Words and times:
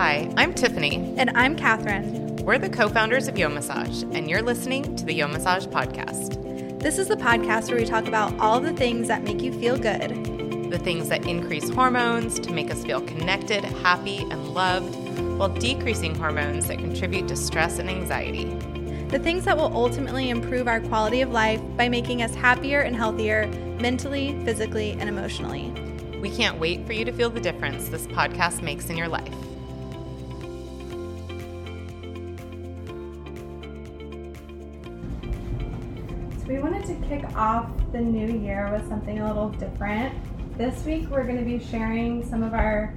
Hi, 0.00 0.32
I'm 0.38 0.54
Tiffany. 0.54 1.14
And 1.18 1.28
I'm 1.34 1.54
Catherine. 1.54 2.36
We're 2.36 2.56
the 2.56 2.70
co 2.70 2.88
founders 2.88 3.28
of 3.28 3.36
Yo 3.36 3.50
Massage, 3.50 4.02
and 4.14 4.30
you're 4.30 4.40
listening 4.40 4.96
to 4.96 5.04
the 5.04 5.12
Yo 5.12 5.28
Massage 5.28 5.66
podcast. 5.66 6.80
This 6.80 6.96
is 6.98 7.08
the 7.08 7.16
podcast 7.16 7.68
where 7.68 7.76
we 7.76 7.84
talk 7.84 8.08
about 8.08 8.34
all 8.38 8.60
the 8.60 8.72
things 8.72 9.08
that 9.08 9.24
make 9.24 9.42
you 9.42 9.52
feel 9.52 9.76
good, 9.76 10.70
the 10.70 10.78
things 10.78 11.10
that 11.10 11.26
increase 11.26 11.68
hormones 11.68 12.40
to 12.40 12.50
make 12.50 12.70
us 12.70 12.82
feel 12.82 13.02
connected, 13.02 13.62
happy, 13.62 14.20
and 14.30 14.54
loved, 14.54 14.96
while 15.38 15.50
decreasing 15.50 16.14
hormones 16.14 16.68
that 16.68 16.78
contribute 16.78 17.28
to 17.28 17.36
stress 17.36 17.78
and 17.78 17.90
anxiety. 17.90 18.46
The 19.08 19.18
things 19.18 19.44
that 19.44 19.58
will 19.58 19.70
ultimately 19.76 20.30
improve 20.30 20.66
our 20.66 20.80
quality 20.80 21.20
of 21.20 21.30
life 21.30 21.60
by 21.76 21.90
making 21.90 22.22
us 22.22 22.34
happier 22.34 22.80
and 22.80 22.96
healthier 22.96 23.48
mentally, 23.82 24.42
physically, 24.46 24.92
and 24.92 25.10
emotionally. 25.10 25.70
We 26.22 26.30
can't 26.30 26.58
wait 26.58 26.86
for 26.86 26.94
you 26.94 27.04
to 27.04 27.12
feel 27.12 27.28
the 27.28 27.38
difference 27.38 27.90
this 27.90 28.06
podcast 28.06 28.62
makes 28.62 28.88
in 28.88 28.96
your 28.96 29.08
life. 29.08 29.49
Wanted 36.80 37.02
to 37.02 37.08
kick 37.08 37.36
off 37.36 37.70
the 37.92 38.00
new 38.00 38.38
year 38.38 38.70
with 38.72 38.88
something 38.88 39.20
a 39.20 39.26
little 39.26 39.50
different. 39.50 40.14
This 40.56 40.82
week, 40.84 41.10
we're 41.10 41.24
going 41.24 41.36
to 41.36 41.44
be 41.44 41.62
sharing 41.62 42.26
some 42.26 42.42
of 42.42 42.54
our 42.54 42.94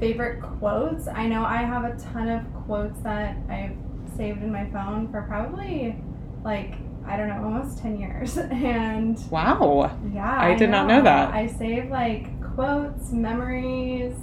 favorite 0.00 0.40
quotes. 0.40 1.08
I 1.08 1.26
know 1.26 1.44
I 1.44 1.58
have 1.58 1.84
a 1.84 1.94
ton 1.98 2.28
of 2.28 2.42
quotes 2.64 2.98
that 3.00 3.36
I've 3.50 3.76
saved 4.16 4.42
in 4.42 4.50
my 4.50 4.64
phone 4.70 5.10
for 5.10 5.22
probably 5.22 5.96
like 6.42 6.74
I 7.06 7.16
don't 7.16 7.28
know, 7.28 7.42
almost 7.42 7.78
10 7.78 7.98
years. 7.98 8.36
And 8.50 9.18
wow. 9.30 9.94
Yeah. 10.12 10.38
I, 10.38 10.52
I 10.52 10.54
did 10.54 10.70
know. 10.70 10.86
not 10.86 10.88
know 10.88 11.02
that. 11.02 11.34
I 11.34 11.48
save 11.48 11.90
like 11.90 12.28
quotes, 12.54 13.12
memories, 13.12 14.14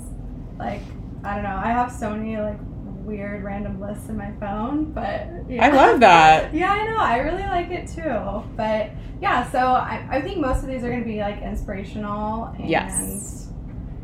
like 0.58 0.82
I 1.24 1.36
don't 1.36 1.44
know. 1.44 1.62
I 1.64 1.68
have 1.68 1.92
so 1.92 2.10
many 2.10 2.38
like 2.38 2.58
weird 3.06 3.44
random 3.44 3.80
lists 3.80 4.10
in 4.10 4.18
my 4.18 4.32
phone, 4.40 4.92
but 4.92 5.28
yeah. 5.50 5.66
I 5.66 5.70
love 5.70 6.00
that. 6.00 6.54
yeah, 6.54 6.72
I 6.72 6.86
know. 6.86 6.98
I 6.98 7.18
really 7.18 7.44
like 7.44 7.70
it 7.70 7.88
too. 7.88 8.44
But 8.56 8.92
yeah, 9.22 9.50
so 9.52 9.60
I, 9.60 10.06
I 10.10 10.22
think 10.22 10.40
most 10.40 10.64
of 10.64 10.68
these 10.68 10.84
are 10.84 10.90
going 10.90 11.04
to 11.04 11.10
be 11.10 11.20
like 11.20 11.42
inspirational. 11.42 12.46
And 12.58 12.70
yes. 12.70 13.50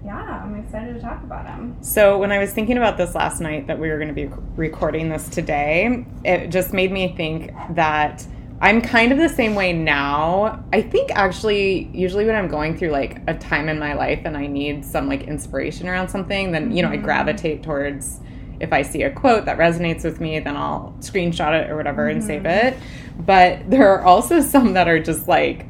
Yeah, 0.03 0.17
I'm 0.17 0.55
excited 0.55 0.95
to 0.95 0.99
talk 0.99 1.23
about 1.23 1.45
them. 1.45 1.77
So, 1.81 2.17
when 2.17 2.31
I 2.31 2.39
was 2.39 2.51
thinking 2.51 2.77
about 2.77 2.97
this 2.97 3.13
last 3.13 3.39
night 3.39 3.67
that 3.67 3.77
we 3.77 3.87
were 3.87 3.97
going 3.97 4.07
to 4.07 4.15
be 4.15 4.29
recording 4.55 5.09
this 5.09 5.29
today, 5.29 6.05
it 6.25 6.47
just 6.47 6.73
made 6.73 6.91
me 6.91 7.15
think 7.15 7.51
that 7.75 8.25
I'm 8.61 8.81
kind 8.81 9.11
of 9.11 9.17
the 9.17 9.29
same 9.29 9.55
way 9.55 9.73
now. 9.73 10.63
I 10.71 10.83
think 10.83 11.11
actually, 11.11 11.89
usually 11.93 12.25
when 12.25 12.35
I'm 12.35 12.47
going 12.47 12.77
through 12.77 12.89
like 12.89 13.21
a 13.27 13.35
time 13.35 13.69
in 13.69 13.79
my 13.79 13.93
life 13.93 14.21
and 14.23 14.37
I 14.37 14.45
need 14.45 14.85
some 14.85 15.07
like 15.07 15.23
inspiration 15.23 15.87
around 15.87 16.09
something, 16.09 16.51
then, 16.51 16.71
you 16.71 16.83
know, 16.83 16.89
mm-hmm. 16.89 17.01
I 17.01 17.03
gravitate 17.03 17.63
towards 17.63 18.19
if 18.61 18.71
I 18.71 18.83
see 18.83 19.03
a 19.03 19.11
quote 19.11 19.45
that 19.45 19.57
resonates 19.57 20.03
with 20.03 20.21
me, 20.21 20.39
then 20.39 20.55
I'll 20.55 20.95
screenshot 20.99 21.59
it 21.59 21.69
or 21.69 21.75
whatever 21.75 22.07
mm-hmm. 22.07 22.19
and 22.19 22.23
save 22.23 22.43
mm-hmm. 22.43 22.67
it. 22.67 22.77
But 23.25 23.69
there 23.69 23.89
are 23.93 24.01
also 24.03 24.41
some 24.41 24.73
that 24.73 24.87
are 24.87 24.99
just 24.99 25.27
like, 25.27 25.65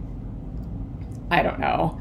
I 1.29 1.41
don't 1.41 1.59
know. 1.59 1.97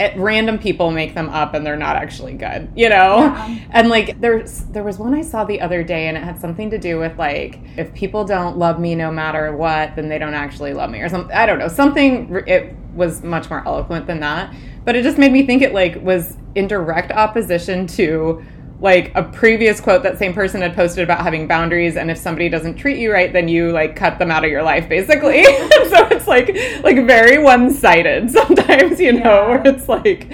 It, 0.00 0.16
random 0.16 0.60
people 0.60 0.92
make 0.92 1.14
them 1.14 1.28
up 1.28 1.54
and 1.54 1.66
they're 1.66 1.76
not 1.76 1.96
actually 1.96 2.34
good, 2.34 2.70
you 2.76 2.88
know? 2.88 3.18
Yeah. 3.18 3.58
And 3.70 3.88
like 3.88 4.20
there's 4.20 4.60
there 4.66 4.84
was 4.84 4.96
one 4.96 5.12
I 5.12 5.22
saw 5.22 5.44
the 5.44 5.60
other 5.60 5.82
day 5.82 6.06
and 6.06 6.16
it 6.16 6.22
had 6.22 6.40
something 6.40 6.70
to 6.70 6.78
do 6.78 7.00
with 7.00 7.18
like 7.18 7.58
if 7.76 7.92
people 7.94 8.24
don't 8.24 8.56
love 8.56 8.78
me 8.78 8.94
no 8.94 9.10
matter 9.10 9.56
what, 9.56 9.96
then 9.96 10.08
they 10.08 10.18
don't 10.18 10.34
actually 10.34 10.72
love 10.72 10.90
me 10.90 11.00
or 11.00 11.08
something. 11.08 11.34
I 11.34 11.46
don't 11.46 11.58
know. 11.58 11.66
Something 11.66 12.44
it 12.46 12.76
was 12.94 13.24
much 13.24 13.50
more 13.50 13.66
eloquent 13.66 14.06
than 14.06 14.20
that, 14.20 14.54
but 14.84 14.94
it 14.94 15.02
just 15.02 15.18
made 15.18 15.32
me 15.32 15.44
think 15.44 15.62
it 15.62 15.74
like 15.74 16.00
was 16.00 16.36
in 16.54 16.68
direct 16.68 17.10
opposition 17.10 17.88
to 17.88 18.44
like 18.80 19.10
a 19.16 19.24
previous 19.24 19.80
quote 19.80 20.04
that 20.04 20.18
same 20.18 20.32
person 20.32 20.60
had 20.60 20.74
posted 20.74 21.02
about 21.02 21.20
having 21.20 21.48
boundaries 21.48 21.96
and 21.96 22.10
if 22.10 22.18
somebody 22.18 22.48
doesn't 22.48 22.76
treat 22.76 22.98
you 22.98 23.12
right 23.12 23.32
then 23.32 23.48
you 23.48 23.72
like 23.72 23.96
cut 23.96 24.18
them 24.20 24.30
out 24.30 24.44
of 24.44 24.50
your 24.50 24.62
life 24.62 24.88
basically. 24.88 25.44
So 25.88 26.06
it's 26.08 26.26
like 26.26 26.48
like 26.82 27.06
very 27.06 27.38
one-sided 27.38 28.30
sometimes 28.38 29.00
you 29.00 29.12
know 29.12 29.20
yeah. 29.20 29.48
where 29.48 29.66
it's 29.66 29.88
like 29.88 30.30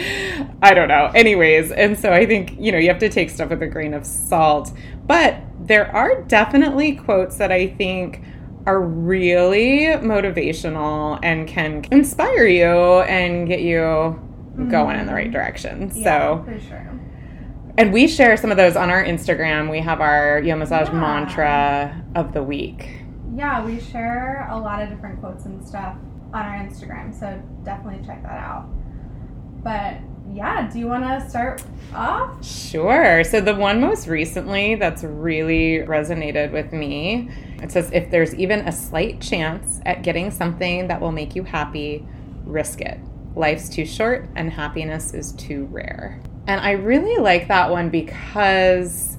i 0.63 0.75
don't 0.75 0.89
know. 0.89 1.11
Anyways 1.15 1.71
and 1.71 1.97
so 1.99 2.13
i 2.13 2.27
think 2.27 2.57
you 2.59 2.73
know 2.73 2.79
you 2.79 2.89
have 2.89 2.99
to 2.99 3.09
take 3.09 3.31
stuff 3.31 3.51
with 3.51 3.63
a 3.63 3.67
grain 3.67 3.95
of 3.95 4.05
salt. 4.05 4.73
But 5.07 5.37
there 5.61 5.95
are 5.95 6.23
definitely 6.23 6.97
quotes 6.97 7.37
that 7.39 7.53
i 7.53 7.69
think 7.69 8.21
are 8.67 8.81
really 8.81 9.85
motivational 10.03 11.21
and 11.23 11.47
can 11.47 11.85
inspire 11.93 12.47
you 12.47 13.01
and 13.03 13.47
get 13.47 13.61
you 13.61 13.79
mm-hmm. 13.79 14.71
going 14.71 14.99
in 14.99 15.07
the 15.07 15.15
right 15.15 15.31
direction. 15.31 15.93
Yeah, 15.95 16.05
so 16.05 16.45
for 16.45 16.61
sure 16.61 16.95
and 17.77 17.93
we 17.93 18.07
share 18.07 18.37
some 18.37 18.51
of 18.51 18.57
those 18.57 18.77
on 18.77 18.91
our 18.91 19.05
Instagram. 19.05 19.71
We 19.71 19.81
have 19.81 20.01
our 20.01 20.41
Yo 20.41 20.57
Massage 20.57 20.89
yeah. 20.89 20.95
mantra 20.95 22.05
of 22.15 22.33
the 22.33 22.43
week. 22.43 22.89
Yeah, 23.35 23.65
we 23.65 23.81
share 23.81 24.47
a 24.51 24.59
lot 24.59 24.81
of 24.83 24.89
different 24.89 25.21
quotes 25.21 25.45
and 25.45 25.67
stuff 25.67 25.97
on 26.33 26.43
our 26.45 26.59
Instagram, 26.59 27.19
so 27.19 27.41
definitely 27.65 28.05
check 28.07 28.23
that 28.23 28.39
out. 28.39 28.69
But 29.63 29.99
yeah, 30.33 30.71
do 30.71 30.79
you 30.79 30.87
want 30.87 31.05
to 31.05 31.29
start 31.29 31.63
off? 31.95 32.45
Sure. 32.45 33.25
So 33.25 33.41
the 33.41 33.55
one 33.55 33.81
most 33.81 34.07
recently 34.07 34.75
that's 34.75 35.03
really 35.03 35.79
resonated 35.79 36.53
with 36.53 36.73
me, 36.73 37.29
it 37.63 37.73
says 37.73 37.91
if 37.93 38.11
there's 38.11 38.35
even 38.35 38.61
a 38.61 38.73
slight 38.73 39.21
chance 39.21 39.81
at 39.85 40.03
getting 40.03 40.31
something 40.31 40.89
that 40.89 41.01
will 41.01 41.13
make 41.13 41.35
you 41.35 41.45
happy, 41.45 42.07
risk 42.45 42.81
it. 42.81 42.99
Life's 43.35 43.69
too 43.69 43.85
short 43.85 44.29
and 44.37 44.51
happiness 44.51 45.13
is 45.13 45.33
too 45.33 45.65
rare. 45.67 46.21
And 46.47 46.61
I 46.61 46.73
really 46.73 47.17
like 47.23 47.49
that 47.49 47.71
one 47.71 47.89
because 47.91 49.17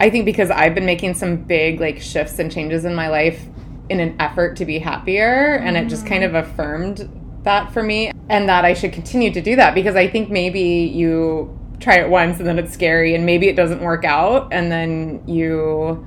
I 0.00 0.10
think 0.10 0.24
because 0.24 0.50
I've 0.50 0.74
been 0.74 0.86
making 0.86 1.14
some 1.14 1.36
big 1.36 1.80
like 1.80 2.00
shifts 2.00 2.38
and 2.38 2.50
changes 2.50 2.84
in 2.84 2.94
my 2.94 3.08
life 3.08 3.44
in 3.88 4.00
an 4.00 4.16
effort 4.18 4.56
to 4.56 4.64
be 4.64 4.78
happier 4.78 5.56
and 5.56 5.76
it 5.76 5.88
just 5.88 6.06
kind 6.06 6.24
of 6.24 6.34
affirmed 6.34 7.08
that 7.42 7.72
for 7.72 7.82
me 7.82 8.12
and 8.28 8.48
that 8.48 8.64
I 8.64 8.74
should 8.74 8.92
continue 8.92 9.32
to 9.32 9.40
do 9.40 9.56
that 9.56 9.74
because 9.74 9.96
I 9.96 10.08
think 10.08 10.30
maybe 10.30 10.60
you 10.60 11.58
try 11.78 11.96
it 11.96 12.08
once 12.08 12.38
and 12.38 12.46
then 12.46 12.58
it's 12.58 12.72
scary 12.72 13.14
and 13.14 13.26
maybe 13.26 13.48
it 13.48 13.56
doesn't 13.56 13.80
work 13.80 14.04
out 14.04 14.52
and 14.52 14.72
then 14.72 15.22
you 15.26 16.06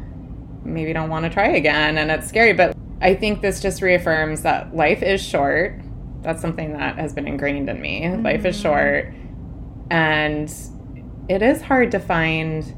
maybe 0.64 0.94
don't 0.94 1.09
want 1.09 1.26
to 1.26 1.30
try 1.30 1.47
again 1.50 1.97
and 1.97 2.09
it's 2.09 2.28
scary 2.28 2.53
but 2.53 2.76
I 3.02 3.14
think 3.14 3.42
this 3.42 3.62
just 3.62 3.82
reaffirms 3.82 4.42
that 4.44 4.76
life 4.76 5.03
is 5.03 5.22
short. 5.22 5.80
That's 6.22 6.42
something 6.42 6.74
that 6.74 6.97
has 6.97 7.14
been 7.14 7.28
ingrained 7.28 7.70
in 7.70 7.80
me. 7.80 8.02
Mm-hmm. 8.02 8.24
Life 8.24 8.46
is 8.46 8.56
mm-hmm. 8.56 8.64
short 8.64 9.14
and 9.90 10.53
it 11.29 11.41
is 11.41 11.62
hard 11.62 11.91
to 11.91 12.00
find, 12.00 12.75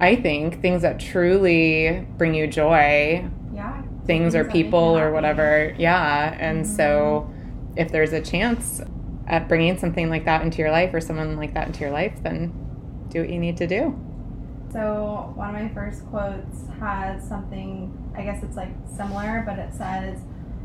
I 0.00 0.16
think, 0.16 0.60
things 0.60 0.82
that 0.82 1.00
truly 1.00 2.06
bring 2.16 2.34
you 2.34 2.46
joy. 2.46 3.28
Yeah. 3.54 3.82
Things, 4.06 4.34
or 4.34 4.44
people 4.44 4.98
or 4.98 5.12
whatever. 5.12 5.74
Yeah. 5.78 6.36
And 6.38 6.64
mm-hmm. 6.64 6.76
so 6.76 7.32
if 7.76 7.92
there's 7.92 8.12
a 8.12 8.20
chance 8.20 8.80
at 9.26 9.48
bringing 9.48 9.78
something 9.78 10.10
like 10.10 10.24
that 10.24 10.42
into 10.42 10.58
your 10.58 10.70
life 10.70 10.92
or 10.92 11.00
someone 11.00 11.36
like 11.36 11.54
that 11.54 11.68
into 11.68 11.80
your 11.80 11.90
life, 11.90 12.14
then 12.22 12.52
do 13.08 13.20
what 13.20 13.30
you 13.30 13.38
need 13.38 13.56
to 13.58 13.66
do. 13.66 13.98
So, 14.72 15.32
one 15.34 15.54
of 15.54 15.62
my 15.62 15.68
first 15.74 16.06
quotes 16.06 16.66
has 16.80 17.26
something, 17.28 17.92
I 18.16 18.22
guess 18.22 18.42
it's 18.42 18.56
like 18.56 18.70
similar, 18.96 19.42
but 19.46 19.58
it 19.58 19.72
says, 19.74 20.18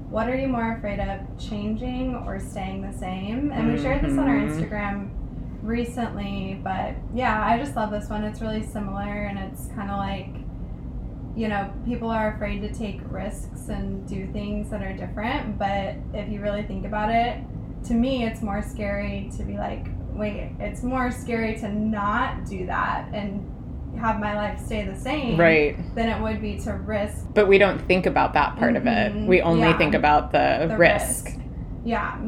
What 0.10 0.30
are 0.30 0.36
you 0.36 0.48
more 0.48 0.78
afraid 0.78 1.00
of, 1.00 1.20
changing 1.38 2.16
or 2.16 2.40
staying 2.40 2.90
the 2.90 2.98
same? 2.98 3.52
And 3.52 3.74
we 3.74 3.82
shared 3.82 4.04
this 4.04 4.14
on 4.14 4.20
our 4.20 4.36
mm-hmm. 4.36 4.64
Instagram 4.64 5.10
recently, 5.68 6.60
but 6.64 6.96
yeah, 7.14 7.46
I 7.46 7.58
just 7.58 7.76
love 7.76 7.92
this 7.92 8.10
one. 8.10 8.24
It's 8.24 8.42
really 8.42 8.64
similar 8.64 9.26
and 9.26 9.38
it's 9.38 9.68
kind 9.76 9.92
of 9.92 9.98
like, 9.98 10.34
you 11.36 11.48
know, 11.48 11.72
people 11.86 12.10
are 12.10 12.34
afraid 12.34 12.62
to 12.62 12.74
take 12.74 13.00
risks 13.12 13.68
and 13.68 14.08
do 14.08 14.26
things 14.32 14.70
that 14.72 14.82
are 14.82 14.94
different, 14.94 15.60
but 15.60 15.96
if 16.14 16.30
you 16.30 16.42
really 16.42 16.64
think 16.64 16.86
about 16.86 17.10
it, 17.12 17.40
to 17.86 17.94
me, 17.94 18.26
it's 18.26 18.42
more 18.42 18.64
scary 18.64 19.30
to 19.38 19.44
be 19.44 19.58
like, 19.58 19.86
wait, 20.14 20.52
it's 20.60 20.82
more 20.82 21.12
scary 21.12 21.56
to 21.60 21.70
not 21.70 22.46
do 22.46 22.66
that 22.66 23.10
and 23.14 23.54
have 24.00 24.20
my 24.20 24.36
life 24.36 24.60
stay 24.64 24.84
the 24.84 24.96
same 24.96 25.40
right 25.40 25.76
than 25.96 26.08
it 26.08 26.22
would 26.22 26.40
be 26.40 26.56
to 26.60 26.72
risk 26.72 27.26
but 27.34 27.48
we 27.48 27.58
don't 27.58 27.80
think 27.88 28.06
about 28.06 28.34
that 28.34 28.56
part 28.58 28.76
mm-hmm. 28.76 28.88
of 28.88 28.94
it 28.94 29.12
mm-hmm. 29.12 29.26
we 29.26 29.42
only 29.42 29.70
yeah. 29.70 29.78
think 29.78 29.96
about 29.96 30.32
the, 30.32 30.68
the 30.70 30.78
risk. 30.78 31.26
risk 31.26 31.40
yeah 31.84 32.20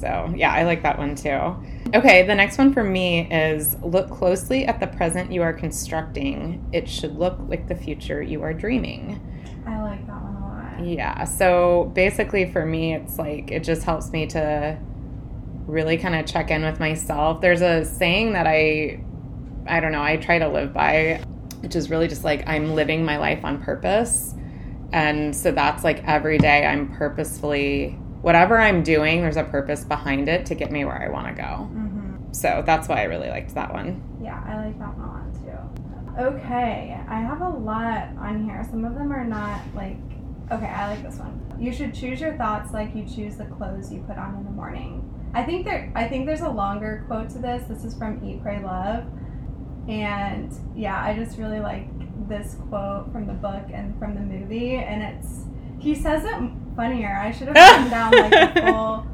so 0.00 0.32
yeah 0.36 0.52
i 0.52 0.64
like 0.64 0.82
that 0.82 0.98
one 0.98 1.14
too 1.14 1.54
Okay, 1.94 2.24
the 2.24 2.34
next 2.34 2.58
one 2.58 2.72
for 2.72 2.82
me 2.82 3.30
is 3.30 3.76
look 3.80 4.10
closely 4.10 4.66
at 4.66 4.80
the 4.80 4.88
present 4.88 5.30
you 5.30 5.42
are 5.42 5.52
constructing. 5.52 6.68
It 6.72 6.88
should 6.88 7.16
look 7.16 7.38
like 7.46 7.68
the 7.68 7.76
future 7.76 8.20
you 8.20 8.42
are 8.42 8.52
dreaming. 8.52 9.20
I 9.64 9.80
like 9.80 10.04
that 10.06 10.22
one 10.22 10.34
a 10.34 10.80
lot. 10.80 10.86
Yeah, 10.86 11.24
so 11.24 11.90
basically 11.94 12.50
for 12.50 12.66
me, 12.66 12.94
it's 12.94 13.18
like 13.18 13.52
it 13.52 13.62
just 13.62 13.84
helps 13.84 14.10
me 14.10 14.26
to 14.28 14.78
really 15.66 15.96
kind 15.96 16.16
of 16.16 16.26
check 16.26 16.50
in 16.50 16.64
with 16.64 16.80
myself. 16.80 17.40
There's 17.40 17.62
a 17.62 17.84
saying 17.84 18.32
that 18.32 18.46
I, 18.48 19.00
I 19.66 19.78
don't 19.78 19.92
know, 19.92 20.02
I 20.02 20.16
try 20.16 20.40
to 20.40 20.48
live 20.48 20.72
by, 20.72 21.22
which 21.60 21.76
is 21.76 21.88
really 21.88 22.08
just 22.08 22.24
like 22.24 22.48
I'm 22.48 22.74
living 22.74 23.04
my 23.04 23.16
life 23.16 23.44
on 23.44 23.62
purpose. 23.62 24.34
And 24.92 25.34
so 25.34 25.52
that's 25.52 25.84
like 25.84 26.02
every 26.04 26.38
day 26.38 26.66
I'm 26.66 26.92
purposefully 26.94 27.98
whatever 28.26 28.58
I'm 28.58 28.82
doing, 28.82 29.20
there's 29.20 29.36
a 29.36 29.44
purpose 29.44 29.84
behind 29.84 30.28
it 30.28 30.46
to 30.46 30.56
get 30.56 30.72
me 30.72 30.84
where 30.84 31.00
I 31.00 31.08
want 31.08 31.28
to 31.28 31.32
go. 31.32 31.70
Mm-hmm. 31.70 32.32
So 32.32 32.60
that's 32.66 32.88
why 32.88 33.02
I 33.02 33.04
really 33.04 33.28
liked 33.28 33.54
that 33.54 33.72
one. 33.72 34.02
Yeah, 34.20 34.42
I 34.44 34.66
like 34.66 34.76
that 34.80 34.98
one 34.98 35.08
a 35.08 35.12
lot 35.12 35.32
too. 35.32 36.34
Okay, 36.34 37.00
I 37.08 37.20
have 37.20 37.40
a 37.40 37.48
lot 37.48 38.08
on 38.18 38.44
here. 38.44 38.66
Some 38.68 38.84
of 38.84 38.96
them 38.96 39.12
are 39.12 39.22
not 39.22 39.60
like. 39.76 39.98
Okay, 40.50 40.66
I 40.66 40.88
like 40.88 41.04
this 41.04 41.20
one. 41.20 41.40
You 41.56 41.72
should 41.72 41.94
choose 41.94 42.20
your 42.20 42.36
thoughts 42.36 42.72
like 42.72 42.96
you 42.96 43.06
choose 43.08 43.36
the 43.36 43.44
clothes 43.44 43.92
you 43.92 44.00
put 44.08 44.18
on 44.18 44.34
in 44.34 44.44
the 44.44 44.50
morning. 44.50 45.08
I 45.32 45.44
think 45.44 45.64
there. 45.64 45.92
I 45.94 46.08
think 46.08 46.26
there's 46.26 46.40
a 46.40 46.50
longer 46.50 47.04
quote 47.06 47.30
to 47.30 47.38
this. 47.38 47.68
This 47.68 47.84
is 47.84 47.94
from 47.94 48.24
Eat, 48.24 48.42
Pray, 48.42 48.60
Love, 48.60 49.04
and 49.88 50.52
yeah, 50.74 51.00
I 51.00 51.14
just 51.14 51.38
really 51.38 51.60
like 51.60 51.86
this 52.28 52.56
quote 52.68 53.12
from 53.12 53.28
the 53.28 53.34
book 53.34 53.66
and 53.72 53.96
from 54.00 54.16
the 54.16 54.20
movie. 54.20 54.74
And 54.74 55.00
it's 55.00 55.44
he 55.78 55.94
says 55.94 56.24
it 56.24 56.65
funnier. 56.76 57.18
I 57.20 57.30
should 57.32 57.48
have 57.48 57.56
written 57.56 57.90
down 57.90 58.12
like 58.12 58.56
a 58.56 58.60
full 58.66 59.06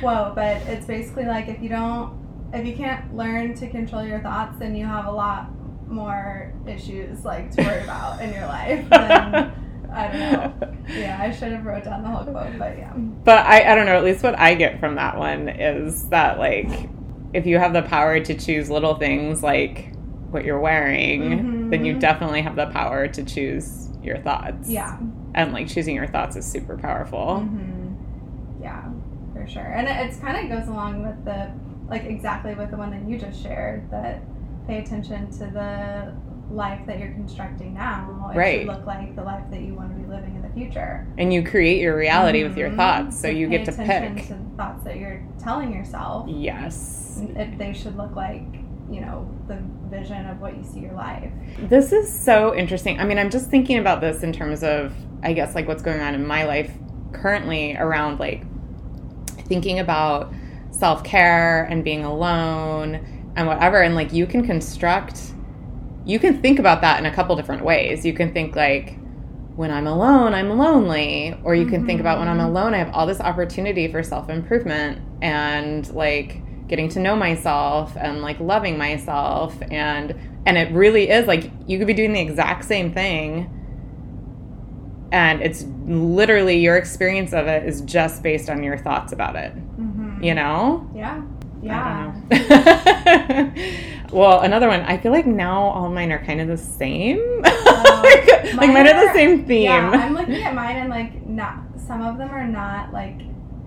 quote, 0.00 0.34
but 0.34 0.56
it's 0.66 0.86
basically 0.86 1.24
like 1.24 1.48
if 1.48 1.62
you 1.62 1.68
don't, 1.68 2.12
if 2.52 2.66
you 2.66 2.74
can't 2.76 3.14
learn 3.16 3.54
to 3.54 3.68
control 3.68 4.04
your 4.04 4.20
thoughts, 4.20 4.58
then 4.58 4.74
you 4.76 4.84
have 4.84 5.06
a 5.06 5.10
lot 5.12 5.50
more 5.88 6.52
issues 6.66 7.24
like 7.24 7.50
to 7.52 7.62
worry 7.62 7.82
about 7.82 8.20
in 8.20 8.32
your 8.32 8.46
life. 8.46 8.88
Than, 8.90 9.52
I 9.92 10.08
don't 10.08 10.60
know. 10.60 10.74
Yeah, 10.88 11.18
I 11.20 11.30
should 11.30 11.52
have 11.52 11.64
wrote 11.64 11.84
down 11.84 12.02
the 12.02 12.08
whole 12.08 12.24
quote, 12.24 12.58
but 12.58 12.76
yeah. 12.78 12.92
But 12.96 13.46
I, 13.46 13.72
I 13.72 13.74
don't 13.74 13.86
know. 13.86 13.96
At 13.96 14.04
least 14.04 14.22
what 14.22 14.38
I 14.38 14.54
get 14.54 14.80
from 14.80 14.96
that 14.96 15.16
one 15.18 15.48
is 15.48 16.08
that 16.08 16.38
like, 16.38 16.88
if 17.32 17.46
you 17.46 17.58
have 17.58 17.72
the 17.72 17.82
power 17.82 18.18
to 18.20 18.34
choose 18.34 18.70
little 18.70 18.94
things 18.96 19.42
like 19.42 19.92
what 20.30 20.44
you're 20.44 20.58
wearing, 20.60 21.20
Mhm. 21.22 21.70
then 21.70 21.84
you 21.84 21.98
definitely 21.98 22.42
have 22.42 22.56
the 22.56 22.66
power 22.66 23.06
to 23.08 23.22
choose 23.24 23.88
your 24.02 24.18
thoughts. 24.18 24.68
Yeah. 24.68 24.98
And 25.34 25.52
like 25.52 25.68
choosing 25.68 25.94
your 25.96 26.06
thoughts 26.06 26.36
is 26.36 26.44
super 26.46 26.76
powerful. 26.76 27.40
hmm 27.40 27.92
Yeah, 28.62 28.84
for 29.32 29.46
sure. 29.46 29.62
And 29.62 29.88
it 29.88 30.06
it's 30.06 30.18
kind 30.18 30.36
of 30.50 30.58
goes 30.58 30.68
along 30.68 31.04
with 31.06 31.24
the, 31.24 31.50
like 31.88 32.04
exactly 32.04 32.54
with 32.54 32.70
the 32.70 32.76
one 32.76 32.90
that 32.90 33.08
you 33.08 33.18
just 33.18 33.42
shared 33.42 33.90
that 33.90 34.22
pay 34.66 34.78
attention 34.78 35.30
to 35.32 35.46
the 35.46 36.14
life 36.54 36.80
that 36.86 36.98
you're 36.98 37.12
constructing 37.12 37.74
now. 37.74 38.30
It 38.32 38.36
Right. 38.38 38.58
should 38.60 38.68
look 38.68 38.86
like 38.86 39.16
the 39.16 39.24
life 39.24 39.44
that 39.50 39.60
you 39.60 39.74
want 39.74 39.94
to 39.94 40.00
be 40.00 40.06
living 40.08 40.34
in 40.36 40.42
the 40.42 40.48
future. 40.50 41.06
And 41.18 41.32
you 41.32 41.42
create 41.42 41.80
your 41.80 41.96
reality 41.96 42.42
with 42.44 42.56
your 42.56 42.70
Mhm. 42.70 42.76
thoughts, 42.76 43.16
so 43.16 43.28
So 43.28 43.28
you 43.28 43.48
get 43.48 43.64
to 43.64 43.72
pick 43.72 44.26
to 44.28 44.34
the 44.34 44.56
thoughts 44.56 44.84
that 44.84 44.98
you're 44.98 45.20
telling 45.42 45.72
yourself. 45.72 46.28
Yes. 46.28 47.20
If 47.36 47.58
they 47.58 47.72
should 47.72 47.96
look 47.96 48.14
like, 48.14 48.44
you 48.90 49.00
know, 49.00 49.26
the 49.48 49.56
vision 49.90 50.26
of 50.26 50.40
what 50.40 50.56
you 50.56 50.62
see 50.62 50.80
your 50.80 50.92
life. 50.92 51.30
This 51.58 51.92
is 51.92 52.10
so 52.12 52.54
interesting. 52.54 53.00
I 53.00 53.04
mean, 53.04 53.18
I'm 53.18 53.30
just 53.30 53.50
thinking 53.50 53.78
about 53.78 54.00
this 54.00 54.22
in 54.22 54.32
terms 54.32 54.62
of, 54.62 54.94
I 55.24 55.32
guess, 55.32 55.54
like 55.54 55.66
what's 55.66 55.82
going 55.82 56.00
on 56.00 56.14
in 56.14 56.26
my 56.26 56.44
life 56.44 56.72
currently 57.12 57.76
around 57.76 58.20
like 58.20 58.44
thinking 59.46 59.78
about 59.78 60.32
self 60.70 61.04
care 61.04 61.64
and 61.64 61.84
being 61.84 62.04
alone 62.04 63.32
and 63.36 63.46
whatever. 63.46 63.80
And 63.82 63.94
like 63.94 64.12
you 64.12 64.26
can 64.26 64.44
construct, 64.44 65.20
you 66.04 66.18
can 66.18 66.40
think 66.40 66.58
about 66.58 66.80
that 66.82 66.98
in 66.98 67.06
a 67.06 67.12
couple 67.14 67.34
different 67.36 67.64
ways. 67.64 68.04
You 68.04 68.12
can 68.12 68.32
think 68.32 68.54
like, 68.56 68.98
when 69.56 69.70
I'm 69.70 69.86
alone, 69.86 70.34
I'm 70.34 70.58
lonely. 70.58 71.38
Or 71.44 71.54
you 71.54 71.66
can 71.66 71.86
think 71.86 72.00
about 72.00 72.18
when 72.18 72.28
I'm 72.28 72.38
Mhm. 72.38 72.46
alone, 72.46 72.74
I 72.74 72.78
have 72.78 72.90
all 72.92 73.06
this 73.06 73.20
opportunity 73.20 73.86
for 73.86 74.02
self 74.02 74.28
improvement 74.28 74.98
and 75.22 75.88
like 75.94 76.42
getting 76.66 76.88
to 76.88 76.98
know 76.98 77.14
myself 77.14 77.96
and 77.96 78.22
like 78.22 78.40
loving 78.40 78.78
myself 78.78 79.54
and 79.70 80.14
and 80.46 80.56
it 80.58 80.72
really 80.72 81.10
is 81.10 81.26
like 81.26 81.50
you 81.66 81.78
could 81.78 81.86
be 81.86 81.94
doing 81.94 82.12
the 82.12 82.20
exact 82.20 82.64
same 82.64 82.90
thing 82.90 83.48
and 85.14 85.40
it's 85.40 85.64
literally 85.86 86.56
your 86.58 86.76
experience 86.76 87.32
of 87.32 87.46
it 87.46 87.64
is 87.66 87.80
just 87.82 88.22
based 88.22 88.50
on 88.50 88.62
your 88.62 88.76
thoughts 88.76 89.12
about 89.12 89.36
it 89.36 89.54
Mm-hmm. 89.54 90.22
you 90.22 90.34
know 90.34 90.88
Yeah. 90.94 91.22
Yeah. 91.62 92.20
I 92.30 92.36
don't 92.36 93.56
know. 93.56 94.12
well, 94.12 94.40
another 94.42 94.68
one. 94.68 94.80
I 94.82 94.98
feel 94.98 95.12
like 95.12 95.24
now 95.26 95.62
all 95.62 95.88
mine 95.88 96.12
are 96.12 96.22
kind 96.22 96.42
of 96.42 96.48
the 96.48 96.58
same. 96.58 97.20
Oh, 98.46 98.56
like 98.58 98.68
mine, 98.68 98.86
are 98.86 99.06
the 99.08 99.12
same 99.14 99.46
theme. 99.46 99.62
Yeah, 99.62 99.90
I'm 99.90 100.12
looking 100.20 100.42
at 100.42 100.54
mine 100.54 100.76
and 100.76 100.90
like 100.90 101.26
not 101.26 101.54
some 101.78 102.02
of 102.02 102.18
them 102.18 102.28
are 102.30 102.46
not 102.46 102.92
like 102.92 103.18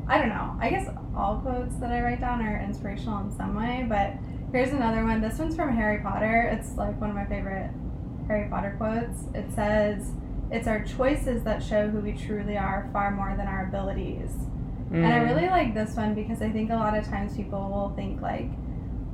I 0.08 0.20
don't 0.20 0.30
know. 0.30 0.56
I 0.62 0.70
guess 0.70 0.88
all 1.16 1.40
quotes 1.40 1.76
that 1.78 1.92
I 1.92 2.02
write 2.02 2.22
down 2.22 2.42
are 2.42 2.62
inspirational 2.64 3.20
in 3.22 3.32
some 3.36 3.56
way, 3.56 3.86
but 3.90 4.14
here's 4.52 4.70
another 4.74 5.04
one. 5.04 5.20
This 5.22 5.40
one's 5.40 5.56
from 5.56 5.76
Harry 5.76 6.00
Potter. 6.04 6.50
It's 6.54 6.78
like 6.78 7.00
one 7.02 7.10
of 7.10 7.16
my 7.16 7.26
favorite 7.26 7.72
Harry 8.28 8.48
Potter 8.48 8.76
quotes. 8.78 9.24
It 9.34 9.52
says, 9.56 10.12
"It's 10.52 10.68
our 10.68 10.84
choices 10.84 11.44
that 11.44 11.62
show 11.62 11.90
who 11.90 12.00
we 12.00 12.14
truly 12.14 12.58
are 12.58 12.90
far 12.94 13.12
more 13.12 13.36
than 13.38 13.48
our 13.48 13.68
abilities." 13.68 14.34
And 14.92 15.06
I 15.06 15.20
Mm. 15.20 15.26
really 15.28 15.50
like 15.50 15.74
this 15.74 15.96
one 15.96 16.14
because 16.14 16.42
I 16.42 16.50
think 16.50 16.72
a 16.72 16.76
lot 16.76 16.98
of 16.98 17.06
times 17.06 17.36
people 17.36 17.70
will 17.70 17.90
think 17.96 18.22
like, 18.22 18.50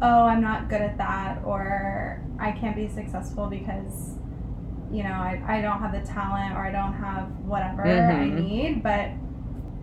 "Oh, 0.02 0.26
I'm 0.26 0.42
not 0.42 0.70
good 0.70 0.82
at 0.82 0.98
that," 0.98 1.40
or 1.44 2.22
"I 2.40 2.52
can't 2.52 2.76
be 2.76 2.88
successful 2.88 3.48
because, 3.48 4.16
you 4.92 5.04
know, 5.04 5.14
I, 5.14 5.42
I 5.48 5.62
don't 5.62 5.80
have 5.80 5.92
the 5.92 6.02
talent 6.02 6.54
or 6.56 6.60
I 6.60 6.72
don't 6.72 6.94
have 6.94 7.28
whatever 7.46 7.84
I 7.84 8.30
Mhm. 8.30 8.36
need." 8.36 8.84
But 8.84 9.10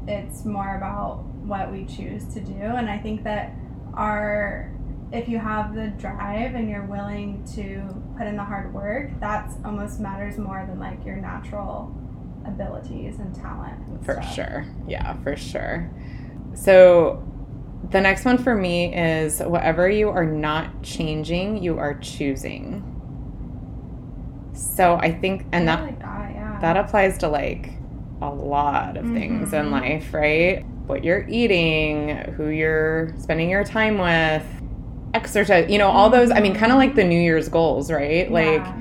it's 0.07 0.45
more 0.45 0.77
about 0.77 1.25
what 1.45 1.73
we 1.73 1.85
choose 1.85 2.25
to 2.35 2.41
do, 2.41 2.63
and 2.63 2.89
I 2.89 2.99
think 2.99 3.25
that 3.25 3.53
our 3.95 4.71
if 5.13 5.29
you 5.29 5.39
have 5.39 5.75
the 5.75 5.89
drive 5.89 6.55
and 6.55 6.69
you're 6.71 6.85
willing 6.87 7.45
to 7.55 7.83
put 8.17 8.27
in 8.27 8.37
the 8.37 8.45
hard 8.45 8.73
work, 8.73 9.11
that's 9.21 9.57
almost 9.65 9.99
matters 10.01 10.39
more 10.39 10.65
than 10.69 10.79
like 10.79 11.05
your 11.05 11.17
natural 11.17 11.93
abilities 12.47 13.19
and 13.19 13.35
talent. 13.35 13.79
and 13.89 14.05
For 14.07 14.15
stuff. 14.15 14.35
sure. 14.35 14.65
Yeah, 14.87 15.15
for 15.23 15.37
sure. 15.37 15.91
So 16.55 17.23
the 17.91 18.01
next 18.01 18.25
one 18.25 18.39
for 18.39 18.55
me 18.55 18.95
is 18.95 19.41
whatever 19.41 19.89
you 19.91 20.09
are 20.11 20.27
not 20.27 20.83
changing, 20.83 21.63
you 21.63 21.79
are 21.79 21.95
choosing. 21.95 22.85
So 24.53 24.97
I 24.97 25.13
think, 25.13 25.47
and 25.53 25.69
I 25.69 25.77
that 25.77 25.83
like 25.83 25.99
that, 26.01 26.31
yeah. 26.35 26.59
that 26.61 26.77
applies 26.77 27.19
to 27.19 27.29
like 27.29 27.71
a 28.23 28.29
lot 28.29 28.97
of 28.97 29.05
things 29.07 29.53
in 29.55 29.67
Mhm. 29.67 29.71
life, 29.73 30.13
right? 30.15 30.65
What 30.87 31.03
you're 31.05 31.25
eating, 31.29 32.11
who 32.37 32.49
you're 32.49 33.15
spending 33.19 33.49
your 33.49 33.65
time 33.65 33.97
with, 33.99 34.45
exercise, 35.15 35.71
you 35.71 35.79
know, 35.79 35.89
all 35.89 36.11
mm-hmm. 36.11 36.21
those, 36.21 36.31
I 36.31 36.41
mean, 36.41 36.55
kind 36.55 36.73
of 36.73 36.79
like 36.79 36.95
the 36.95 37.05
New 37.05 37.21
Year's 37.21 37.49
goals, 37.49 37.91
right? 37.91 38.31
Like 38.31 38.63
Yeah. 38.63 38.81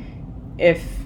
if 0.57 0.99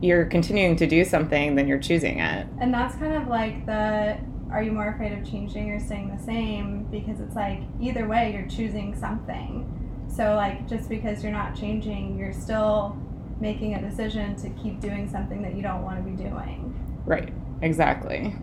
you're 0.00 0.26
continuing 0.26 0.76
to 0.76 0.86
do 0.86 1.04
something, 1.04 1.56
then 1.56 1.66
you're 1.66 1.78
choosing 1.78 2.20
it. 2.20 2.46
And 2.60 2.72
that's 2.72 2.94
kind 2.96 3.14
of 3.14 3.28
like 3.28 3.66
the 3.66 4.18
are 4.50 4.62
you 4.62 4.72
more 4.72 4.88
afraid 4.88 5.12
of 5.12 5.28
changing 5.30 5.70
or 5.70 5.80
staying 5.80 6.14
the 6.16 6.22
same? 6.22 6.84
Because 6.84 7.20
it's 7.20 7.36
like 7.36 7.60
either 7.80 8.06
way, 8.06 8.32
you're 8.32 8.48
choosing 8.48 8.98
something. 8.98 9.74
So, 10.08 10.36
like, 10.36 10.66
just 10.66 10.88
because 10.88 11.22
you're 11.22 11.32
not 11.32 11.54
changing, 11.54 12.18
you're 12.18 12.32
still 12.32 12.96
making 13.40 13.74
a 13.74 13.80
decision 13.80 14.34
to 14.36 14.48
keep 14.50 14.80
doing 14.80 15.08
something 15.08 15.42
that 15.42 15.54
you 15.54 15.62
don't 15.62 15.82
want 15.82 16.02
to 16.02 16.10
be 16.10 16.16
doing. 16.16 16.74
Right. 17.04 17.32
Exactly. 17.60 18.34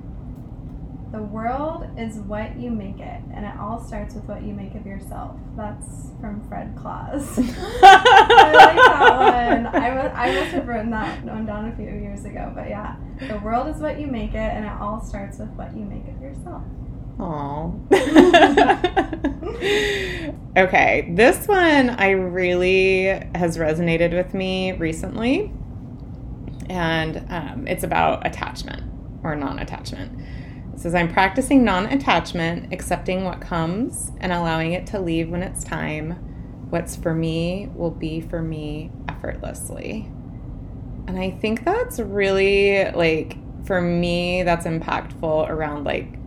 The 1.16 1.24
world 1.24 1.88
is 1.98 2.18
what 2.18 2.60
you 2.60 2.70
make 2.70 3.00
it, 3.00 3.22
and 3.34 3.46
it 3.46 3.58
all 3.58 3.82
starts 3.82 4.16
with 4.16 4.26
what 4.26 4.44
you 4.44 4.54
make 4.54 4.76
of 4.76 4.86
yourself. 4.86 5.38
That's 5.56 6.10
from 6.20 6.46
Fred 6.50 6.76
Claus. 6.78 7.40
I 7.40 8.52
like 8.52 8.76
that 8.76 9.64
one. 9.64 9.68
I 9.82 9.90
mu- 9.92 10.14
I 10.14 10.36
must 10.36 10.52
have 10.52 10.68
written 10.68 10.92
that 10.92 11.24
one 11.24 11.46
down 11.46 11.70
a 11.70 11.76
few 11.78 11.86
years 11.86 12.26
ago, 12.26 12.52
but 12.54 12.68
yeah. 12.68 12.98
The 13.30 13.40
world 13.40 13.74
is 13.74 13.82
what 13.82 13.98
you 13.98 14.08
make 14.08 14.32
it, 14.32 14.36
and 14.36 14.66
it 14.66 14.74
all 14.74 15.00
starts 15.00 15.40
with 15.40 15.48
what 15.52 15.74
you 15.74 15.86
make 15.86 16.06
of 16.06 16.22
yourself. 16.22 16.64
Oh. 17.18 17.80
okay, 20.58 21.14
this 21.16 21.48
one 21.48 21.92
I 21.92 22.10
really 22.10 23.06
has 23.36 23.58
resonated 23.58 24.12
with 24.12 24.34
me 24.34 24.74
recently, 24.74 25.54
and 26.70 27.26
um, 27.30 27.68
it's 27.70 27.86
about 27.86 28.28
attachment 28.28 28.84
or 29.24 29.34
non-attachment. 29.38 30.20
It 30.20 30.35
says 30.76 30.94
I'm 30.94 31.12
practicing 31.12 31.64
non-attachment, 31.64 32.74
accepting 32.74 33.24
what 33.24 33.42
comes 33.42 34.12
and 34.20 34.32
allowing 34.32 34.74
it 34.74 34.86
to 34.88 35.00
leave 35.00 35.30
when 35.30 35.42
it's 35.42 35.64
time. 35.64 36.12
What's 36.70 36.96
for 36.96 37.14
me 37.14 37.70
will 37.76 37.92
be 37.92 38.22
for 38.22 38.42
me 38.42 38.92
effortlessly. 39.08 40.10
And 41.08 41.18
I 41.20 41.32
think 41.32 41.64
that's 41.64 42.00
really 42.00 42.92
like 42.92 43.38
for 43.66 43.82
me 43.82 44.44
that's 44.44 44.66
impactful 44.66 45.50
around 45.50 45.84
like 45.86 46.18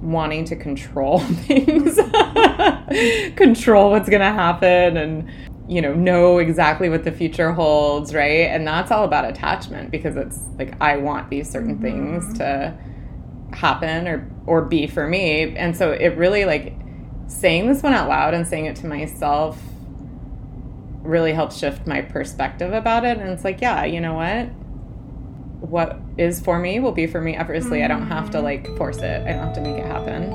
wanting 0.00 0.44
to 0.46 0.56
control 0.56 1.18
things, 1.46 1.96
control 3.36 3.90
what's 3.90 4.08
going 4.08 4.20
to 4.20 4.26
happen, 4.32 4.96
and 4.96 5.28
you 5.68 5.80
know, 5.80 5.94
know 5.94 6.38
exactly 6.38 6.88
what 6.88 7.04
the 7.04 7.12
future 7.12 7.52
holds, 7.52 8.12
right? 8.14 8.48
And 8.48 8.66
that's 8.66 8.90
all 8.90 9.04
about 9.04 9.24
attachment 9.24 9.90
because 9.90 10.16
it's 10.16 10.40
like 10.58 10.74
I 10.80 10.96
want 10.96 11.30
these 11.30 11.48
certain 11.48 11.78
Mhm. 11.78 11.82
things 11.82 12.38
to 12.38 12.74
happen 13.54 14.08
or 14.08 14.28
or 14.46 14.62
be 14.62 14.86
for 14.86 15.06
me, 15.06 15.56
and 15.56 15.76
so 15.76 15.92
it 15.92 16.16
really 16.16 16.44
like 16.44 16.74
saying 17.28 17.68
this 17.68 17.82
one 17.82 17.92
out 17.94 18.08
loud 18.08 18.34
and 18.34 18.46
saying 18.46 18.66
it 18.66 18.76
to 18.76 18.86
myself 18.86 19.60
really 21.02 21.32
helped 21.32 21.52
shift 21.54 21.86
my 21.86 22.00
perspective 22.00 22.72
about 22.72 23.04
it 23.04 23.18
and 23.18 23.28
it's 23.30 23.42
like 23.42 23.60
yeah 23.60 23.84
you 23.84 24.00
know 24.00 24.14
what 24.14 24.46
what 25.68 25.98
is 26.18 26.40
for 26.40 26.58
me 26.58 26.80
will 26.80 26.92
be 26.92 27.06
for 27.06 27.20
me 27.20 27.36
effortlessly. 27.36 27.82
I 27.84 27.88
don't 27.88 28.08
have 28.08 28.30
to 28.32 28.38
Mhm. 28.38 28.42
like 28.42 28.66
force 28.76 28.98
it. 28.98 29.22
I 29.26 29.32
don't 29.32 29.46
have 29.46 29.54
to 29.54 29.60
make 29.60 29.78
it 29.78 29.86
happen. 29.86 30.32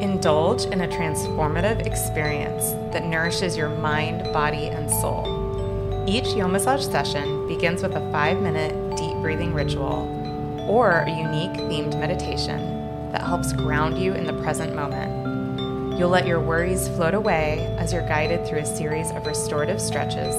Indulge 0.00 0.64
in 0.66 0.80
a 0.80 0.88
transformative 0.88 1.84
experience 1.86 2.72
that 2.92 3.04
nourishes 3.04 3.56
your 3.56 3.68
mind, 3.68 4.22
body, 4.32 4.68
and 4.68 4.88
soul. 4.90 5.41
Each 6.12 6.24
Yomassage 6.24 6.92
session 6.92 7.48
begins 7.48 7.82
with 7.82 7.94
a 7.94 8.12
five 8.12 8.42
minute 8.42 8.74
deep 8.98 9.16
breathing 9.22 9.54
ritual 9.54 10.06
or 10.68 10.90
a 10.90 11.08
unique 11.08 11.58
themed 11.58 11.98
meditation 11.98 12.58
that 13.12 13.22
helps 13.22 13.54
ground 13.54 13.96
you 13.96 14.12
in 14.12 14.26
the 14.26 14.34
present 14.42 14.76
moment. 14.76 15.98
You'll 15.98 16.10
let 16.10 16.26
your 16.26 16.38
worries 16.38 16.86
float 16.88 17.14
away 17.14 17.74
as 17.78 17.94
you're 17.94 18.06
guided 18.06 18.46
through 18.46 18.58
a 18.58 18.76
series 18.76 19.10
of 19.12 19.24
restorative 19.24 19.80
stretches, 19.80 20.34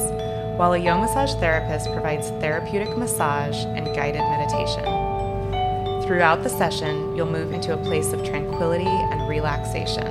while 0.60 0.74
a 0.74 0.80
Yomassage 0.80 1.40
therapist 1.40 1.92
provides 1.92 2.30
therapeutic 2.40 2.96
massage 2.96 3.66
and 3.66 3.88
guided 3.96 4.22
meditation. 4.22 4.84
Throughout 6.06 6.44
the 6.44 6.50
session, 6.50 7.16
you'll 7.16 7.26
move 7.26 7.52
into 7.52 7.74
a 7.74 7.84
place 7.84 8.14
of 8.14 8.24
tranquility 8.24 8.86
and 8.86 9.28
relaxation. 9.28 10.06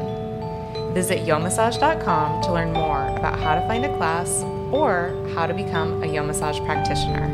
Visit 0.92 1.21
yomassage.com 1.21 2.42
to 2.42 2.52
learn 2.52 2.73
more 2.73 3.07
about 3.16 3.38
how 3.38 3.54
to 3.54 3.61
find 3.69 3.85
a 3.85 3.97
class 3.97 4.42
or 4.73 5.12
how 5.35 5.47
to 5.47 5.55
become 5.55 6.02
a 6.02 6.07
Yomassage 6.07 6.64
practitioner. 6.64 7.29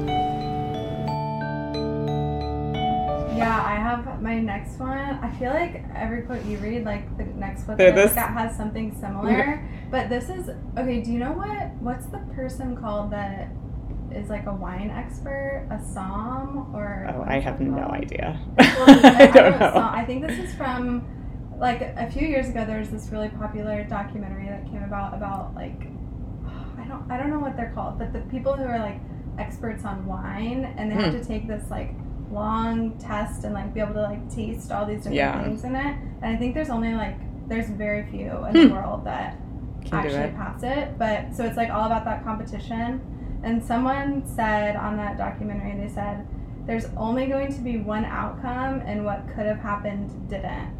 Yeah, 3.36 3.62
I 3.64 3.76
have 3.76 4.20
my 4.20 4.40
next 4.40 4.78
one. 4.80 4.98
I 5.22 5.30
feel 5.38 5.50
like 5.50 5.84
every 5.94 6.22
quote 6.22 6.44
you 6.44 6.58
read, 6.58 6.84
like 6.84 7.16
the 7.16 7.24
next 7.24 7.64
quote 7.64 7.78
They're 7.78 7.92
that 7.92 8.08
this- 8.08 8.16
look 8.16 8.24
has 8.26 8.56
something 8.56 8.94
similar. 9.00 9.62
but 9.90 10.08
this 10.08 10.28
is 10.28 10.50
okay. 10.76 11.00
Do 11.02 11.12
you 11.12 11.18
know 11.20 11.32
what? 11.32 11.68
What's 11.80 12.06
the 12.06 12.18
person 12.34 12.76
called 12.76 13.12
that 13.12 13.48
is 14.12 14.28
like 14.28 14.46
a 14.46 14.52
wine 14.54 14.90
expert? 14.90 15.68
A 15.70 15.80
som 15.84 16.72
or? 16.74 17.06
Oh, 17.14 17.24
I 17.28 17.38
have 17.38 17.60
no 17.60 17.76
called? 17.78 17.92
idea. 17.92 18.40
Well, 18.58 18.66
I, 18.88 19.14
I 19.22 19.26
don't 19.26 19.52
know. 19.60 19.74
know. 19.74 19.88
I 19.92 20.04
think 20.04 20.26
this 20.26 20.36
is 20.38 20.52
from 20.56 21.04
like 21.58 21.80
a 21.82 22.10
few 22.10 22.26
years 22.26 22.48
ago. 22.48 22.64
There 22.64 22.80
was 22.80 22.90
this 22.90 23.08
really 23.12 23.28
popular 23.28 23.84
documentary 23.84 24.46
that 24.48 24.64
came 24.68 24.82
about 24.82 25.14
about 25.14 25.54
like 25.54 25.80
I 25.82 25.97
don't 26.88 27.10
I 27.10 27.16
don't 27.16 27.30
know 27.30 27.38
what 27.38 27.56
they're 27.56 27.72
called, 27.74 27.98
but 27.98 28.12
the 28.12 28.20
people 28.30 28.54
who 28.54 28.64
are 28.64 28.78
like 28.78 29.00
experts 29.38 29.84
on 29.84 30.04
wine 30.06 30.74
and 30.76 30.90
they 30.90 30.94
have 30.96 31.12
Hmm. 31.14 31.20
to 31.20 31.24
take 31.24 31.46
this 31.46 31.70
like 31.70 31.94
long 32.32 32.92
test 32.98 33.44
and 33.44 33.54
like 33.54 33.72
be 33.72 33.80
able 33.80 33.94
to 33.94 34.02
like 34.02 34.28
taste 34.30 34.70
all 34.72 34.84
these 34.84 34.98
different 34.98 35.16
Yeah. 35.16 35.42
things 35.44 35.64
in 35.64 35.74
it. 35.76 35.96
And 36.22 36.34
I 36.34 36.36
think 36.36 36.54
there's 36.54 36.70
only 36.70 36.94
like 36.94 37.14
there's 37.48 37.70
very 37.70 38.04
few 38.10 38.30
in 38.46 38.54
Hmm. 38.54 38.68
the 38.68 38.74
world 38.74 39.04
that 39.04 39.36
Can 39.82 39.90
do 39.90 39.96
actually 39.96 40.22
it. 40.24 40.36
pass 40.36 40.62
it. 40.62 40.98
But 40.98 41.34
so 41.34 41.44
it's 41.44 41.56
like 41.56 41.70
all 41.70 41.84
about 41.86 42.04
that 42.04 42.24
competition. 42.24 43.00
And 43.44 43.62
someone 43.64 44.26
said 44.26 44.74
on 44.76 44.96
that 44.96 45.16
documentary, 45.16 45.76
they 45.78 45.88
said, 45.88 46.26
there's 46.66 46.86
only 46.96 47.26
going 47.26 47.50
to 47.54 47.60
be 47.60 47.78
one 47.78 48.04
outcome, 48.04 48.82
and 48.84 49.04
what 49.04 49.26
could 49.34 49.46
have 49.46 49.60
happened 49.60 50.10
didn't. 50.28 50.74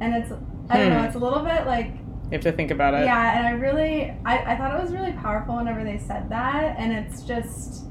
And 0.00 0.14
it's, 0.14 0.32
I 0.68 0.76
don't 0.76 0.90
know, 0.90 0.98
Hmm. 0.98 1.04
it's 1.06 1.14
a 1.14 1.18
little 1.18 1.42
bit 1.44 1.66
like, 1.66 1.92
You 2.30 2.36
have 2.36 2.42
to 2.42 2.52
think 2.52 2.70
about 2.70 2.94
it. 2.94 3.04
yeah, 3.04 3.36
and 3.38 3.46
I 3.46 3.50
really, 3.52 4.12
I, 4.24 4.38
I 4.52 4.56
thought 4.56 4.78
it 4.78 4.82
was 4.82 4.92
really 4.92 5.12
powerful 5.12 5.56
whenever 5.56 5.82
they 5.82 5.98
said 5.98 6.28
that. 6.30 6.76
And 6.78 6.92
it's 6.92 7.22
just, 7.22 7.84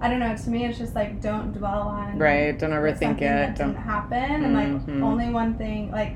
I 0.00 0.10
don't 0.10 0.20
know, 0.20 0.36
to 0.36 0.50
me, 0.50 0.66
it's 0.66 0.76
just 0.78 0.94
like, 0.94 1.22
don't 1.22 1.52
dwell 1.52 1.88
on 1.88 2.18
Right. 2.18 2.58
Don't 2.58 2.70
overthink 2.70 3.20
that 3.20 3.50
it. 3.50 3.56
didn't 3.56 3.74
Don't. 3.74 3.82
happen. 3.82 4.44
And 4.44 4.52
like, 4.52 4.86
Mhm. 4.86 5.02
only 5.02 5.30
one 5.30 5.54
thing, 5.54 5.90
like, 5.90 6.12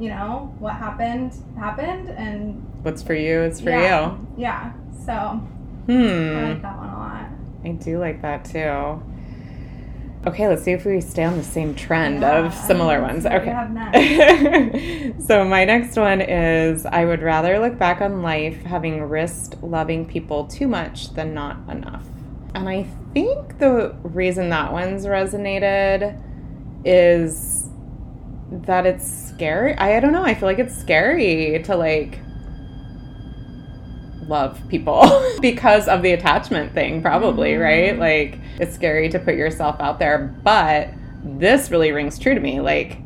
you 0.00 0.08
know, 0.08 0.52
what 0.58 0.74
happened, 0.74 1.32
happened, 1.56 2.08
and 2.10 2.60
What's 2.82 3.02
for 3.02 3.14
you 3.14 3.40
is 3.40 3.60
for 3.60 3.70
Yeah. 3.70 4.16
yeah. 4.36 4.72
So 5.04 5.40
you. 5.86 5.94
I 5.94 6.02
Hmm. 6.42 6.44
like 6.50 6.62
that 6.62 6.76
one 6.76 6.88
a 6.88 6.96
lot. 6.98 7.26
I 7.64 7.68
do 7.70 7.98
like 7.98 8.20
that 8.22 8.44
too. 8.44 9.00
Okay, 10.26 10.48
let's 10.48 10.64
see 10.64 10.72
if 10.72 10.84
we 10.84 11.00
stay 11.00 11.22
on 11.22 11.36
the 11.36 11.44
same 11.44 11.72
trend 11.74 12.22
Yeah, 12.22 12.46
of 12.46 12.54
similar 12.54 13.00
ones. 13.00 13.24
Okay. 13.24 15.14
so 15.20 15.44
my 15.44 15.64
next 15.64 15.96
one 15.96 16.20
is 16.20 16.84
I 16.84 17.04
would 17.04 17.22
rather 17.22 17.60
look 17.60 17.78
back 17.78 18.00
on 18.00 18.22
life 18.22 18.60
having 18.64 19.04
risked 19.04 19.62
loving 19.62 20.04
people 20.04 20.48
too 20.48 20.66
much 20.66 21.14
than 21.14 21.32
not 21.32 21.58
enough. 21.70 22.04
And 22.54 22.68
I 22.68 22.88
think 23.14 23.58
the 23.58 23.94
reason 24.02 24.48
that 24.48 24.72
one's 24.72 25.06
resonated 25.06 26.20
is 26.84 27.68
that 28.50 28.84
it's 28.84 29.08
scary. 29.28 29.76
I, 29.76 29.98
I 29.98 30.00
don't 30.00 30.12
know. 30.12 30.24
I 30.24 30.34
feel 30.34 30.48
like 30.48 30.58
it's 30.58 30.76
scary 30.76 31.62
to 31.64 31.76
like 31.76 32.18
love 34.28 34.60
people 34.68 35.02
because 35.40 35.88
of 35.88 36.02
the 36.02 36.12
attachment 36.12 36.72
thing 36.74 37.00
probably 37.02 37.52
Mhm. 37.54 37.62
right 37.62 37.98
like 37.98 38.38
it's 38.58 38.74
scary 38.74 39.08
to 39.08 39.18
put 39.18 39.34
yourself 39.34 39.76
out 39.80 39.98
there 39.98 40.34
but 40.42 40.88
this 41.24 41.70
really 41.70 41.92
rings 41.92 42.18
true 42.18 42.34
to 42.34 42.40
me 42.40 42.60
like 42.60 42.98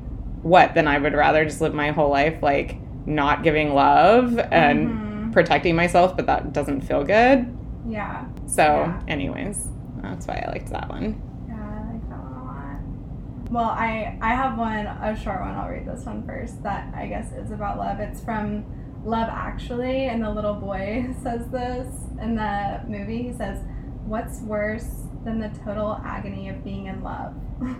what 0.42 0.74
then 0.74 0.86
i 0.88 0.98
would 0.98 1.12
rather 1.14 1.44
just 1.44 1.60
live 1.60 1.74
my 1.74 1.90
whole 1.90 2.10
life 2.10 2.42
like 2.42 2.76
not 3.06 3.42
giving 3.42 3.74
love 3.74 4.38
and 4.50 4.88
Mhm. 4.88 5.32
protecting 5.32 5.74
myself 5.76 6.16
but 6.16 6.26
that 6.26 6.52
doesn't 6.52 6.80
feel 6.82 7.04
good 7.04 7.46
Yeah. 7.86 8.24
so 8.46 8.62
Yeah. 8.62 9.00
anyways 9.08 9.68
that's 10.02 10.26
why 10.26 10.42
i 10.46 10.50
liked 10.50 10.70
that 10.70 10.88
one 10.88 11.20
Yeah, 11.48 11.54
I 11.54 11.92
like 11.92 12.08
that 12.08 12.18
one 12.18 12.32
a 12.32 12.44
lot. 12.44 13.50
Well, 13.50 13.70
I 13.70 14.16
I 14.22 14.34
have 14.34 14.56
one, 14.56 14.86
a 14.86 15.14
short 15.16 15.40
one. 15.40 15.50
I'll 15.54 15.68
read 15.68 15.84
this 15.86 16.04
one 16.06 16.22
first. 16.24 16.62
That 16.62 16.88
I 16.94 17.06
guess 17.06 17.32
is 17.32 17.50
about 17.50 17.78
love. 17.78 17.98
It's 18.00 18.20
from 18.22 18.64
Love 19.04 19.28
Actually, 19.30 20.06
and 20.06 20.22
the 20.22 20.30
little 20.30 20.54
boy 20.54 21.14
says 21.22 21.46
this 21.48 21.86
in 22.20 22.34
the 22.34 22.80
movie. 22.86 23.22
He 23.22 23.32
says, 23.32 23.62
"What's 24.04 24.40
worse 24.40 25.04
than 25.24 25.38
the 25.38 25.50
total 25.64 26.00
agony 26.04 26.48
of 26.48 26.64
being 26.64 26.86
in 26.86 27.02
love?" 27.02 27.34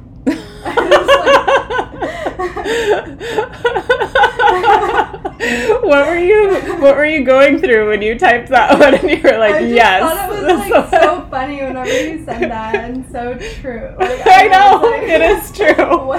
what 5.83 6.07
were 6.07 6.19
you 6.19 6.50
what 6.81 6.97
were 6.97 7.07
you 7.07 7.25
going 7.25 7.59
through 7.59 7.89
when 7.89 8.03
you 8.03 8.19
typed 8.19 8.49
that 8.49 8.79
one 8.79 8.95
and 8.95 9.11
you 9.11 9.21
were 9.23 9.39
like 9.39 9.55
I 9.55 9.61
yes 9.61 10.03
thought 10.03 10.31
it 10.31 10.43
was 10.43 10.71
like 10.71 10.91
so 11.03 11.27
funny 11.31 11.62
whenever 11.62 11.89
you 11.89 12.23
said 12.25 12.50
that 12.50 12.75
and 12.75 13.11
so 13.11 13.39
true. 13.61 13.95
Like, 13.99 14.27
I 14.27 14.49
was 14.49 14.53
know 14.53 14.83
like, 14.91 15.03
it 15.03 15.23
is 15.23 15.50
true 15.53 16.11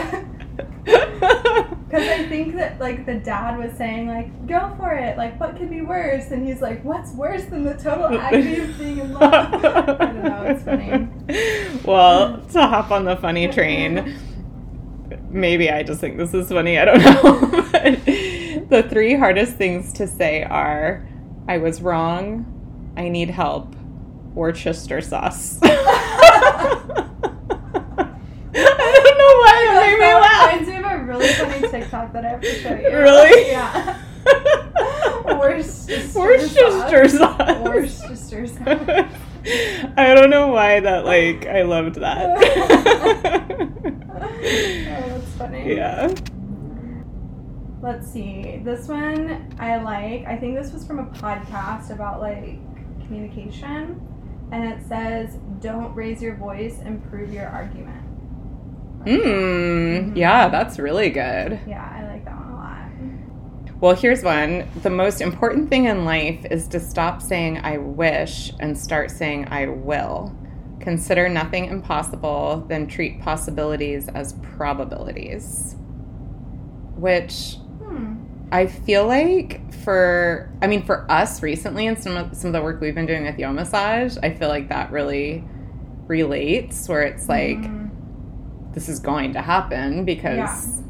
Because 1.91 2.07
I 2.07 2.25
think 2.29 2.55
that 2.55 2.79
like 2.79 3.05
the 3.05 3.15
dad 3.15 3.57
was 3.59 3.73
saying 3.77 4.07
like, 4.07 4.47
go 4.47 4.73
for 4.77 4.93
it. 4.93 5.17
Like, 5.17 5.37
what 5.39 5.57
could 5.57 5.69
be 5.69 5.81
worse? 5.81 6.31
And 6.31 6.47
he's 6.47 6.61
like, 6.61 6.83
what's 6.85 7.11
worse 7.11 7.43
than 7.45 7.63
the 7.63 7.73
total 7.73 8.05
agony 8.19 8.59
of 8.61 8.77
being 8.79 8.99
in 8.99 9.13
love? 9.13 9.33
I 9.33 10.05
don't 10.05 10.23
know. 10.23 10.43
It's 10.43 10.63
funny. 10.63 11.09
well 11.85 12.41
to 12.51 12.61
hop 12.61 12.91
on 12.91 13.05
the 13.05 13.15
funny 13.17 13.47
train 13.47 14.17
maybe 15.29 15.69
i 15.69 15.81
just 15.83 16.01
think 16.01 16.17
this 16.17 16.33
is 16.33 16.49
funny 16.49 16.77
i 16.77 16.85
don't 16.85 16.99
know 17.03 17.39
the 18.69 18.85
three 18.89 19.15
hardest 19.15 19.55
things 19.55 19.93
to 19.93 20.05
say 20.07 20.43
are 20.43 21.07
i 21.47 21.57
was 21.57 21.81
wrong 21.81 22.45
i 22.97 23.07
need 23.07 23.29
help 23.29 23.75
or 24.35 24.51
Chester 24.51 25.01
sauce 25.01 25.59
I 25.61 25.67
don't 28.55 29.17
know 29.17 29.33
why 29.41 29.55
it 29.67 29.73
made 29.81 29.99
me 29.99 30.05
That 30.05 30.21
laugh. 30.21 30.80
Reminds 31.11 31.39
me 31.39 31.43
of 31.43 31.49
a 31.49 31.49
really 31.49 31.61
funny 31.61 31.67
TikTok 31.69 32.13
that 32.13 32.25
I 32.25 32.29
have 32.29 32.41
to 32.41 32.55
show 32.55 32.75
you. 32.75 32.97
Really? 32.97 33.47
Yeah. 33.47 34.01
Worcestershire 35.39 36.21
Worcestershire 36.21 37.09
sauce. 37.09 37.37
sauce. 37.37 37.61
Worcestershire. 37.63 39.09
I 39.97 40.13
don't 40.13 40.29
know 40.29 40.49
why 40.49 40.79
that 40.81 41.05
like 41.05 41.47
I 41.47 41.63
loved 41.63 41.95
that. 41.95 42.37
Oh, 44.43 44.47
that's 44.47 45.31
funny. 45.33 45.75
yeah. 45.75 46.13
Let's 47.81 48.11
see. 48.11 48.61
This 48.63 48.87
one 48.87 49.55
I 49.59 49.77
like. 49.81 50.25
I 50.25 50.35
think 50.35 50.55
this 50.55 50.71
was 50.71 50.85
from 50.85 50.99
a 50.99 51.05
podcast 51.05 51.91
about 51.91 52.21
like 52.21 52.57
communication. 53.05 53.99
And 54.51 54.63
it 54.65 54.85
says, 54.87 55.37
don't 55.59 55.93
raise 55.95 56.21
your 56.21 56.35
voice, 56.35 56.79
improve 56.79 57.31
your 57.33 57.47
argument. 57.47 58.00
Mm, 59.05 60.15
yeah, 60.15 60.49
that's 60.49 60.77
really 60.79 61.09
good. 61.09 61.59
Yeah, 61.67 61.91
I 61.97 62.05
like 62.11 62.25
that 62.25 62.35
one 62.37 62.49
a 62.49 62.55
lot. 62.55 63.81
Well, 63.81 63.95
here's 63.95 64.23
one. 64.23 64.67
The 64.83 64.89
most 64.89 65.21
important 65.21 65.69
thing 65.69 65.85
in 65.85 66.05
life 66.05 66.45
is 66.51 66.67
to 66.69 66.79
stop 66.79 67.21
saying 67.21 67.59
I 67.63 67.77
wish 67.77 68.53
and 68.59 68.77
start 68.77 69.09
saying 69.09 69.47
I 69.49 69.67
will. 69.67 70.35
Consider 70.79 71.29
nothing 71.29 71.65
impossible, 71.65 72.63
then 72.67 72.87
treat 72.87 73.21
possibilities 73.21 74.07
as 74.09 74.33
probabilities. 74.41 75.75
Which 76.95 77.57
Hmm. 77.83 78.15
I 78.51 78.67
feel 78.67 79.07
like 79.07 79.73
for 79.83 80.51
I 80.61 80.67
mean 80.67 80.83
for 80.83 81.09
us 81.09 81.41
recently 81.41 81.87
and 81.87 81.97
some 81.97 82.15
of 82.17 82.35
some 82.35 82.49
of 82.49 82.53
the 82.53 82.61
work 82.61 82.81
we've 82.81 82.93
been 82.95 83.05
doing 83.07 83.23
with 83.25 83.39
Yo 83.39 83.51
Massage, 83.51 84.17
I 84.21 84.29
feel 84.31 84.49
like 84.49 84.69
that 84.69 84.91
really 84.91 85.43
relates 86.07 86.87
where 86.89 87.01
it's 87.03 87.27
like 87.29 87.57
Mhm. 87.57 87.80
This 88.73 88.87
is 88.89 88.99
going 88.99 89.33
to 89.33 89.41
happen 89.41 90.05
because 90.05 90.37
Yeah. 90.37 90.83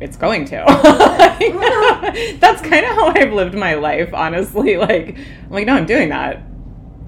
it's 0.00 0.16
going 0.16 0.44
to. 0.46 0.64
That's 2.40 2.62
kind 2.62 2.84
of 2.86 2.92
how 2.92 3.06
I've 3.08 3.32
lived 3.32 3.54
my 3.54 3.74
life, 3.74 4.12
honestly. 4.14 4.76
Like 4.82 5.16
I'm 5.18 5.50
like, 5.50 5.66
no, 5.66 5.74
I'm 5.74 5.86
doing 5.86 6.08
that. 6.10 6.42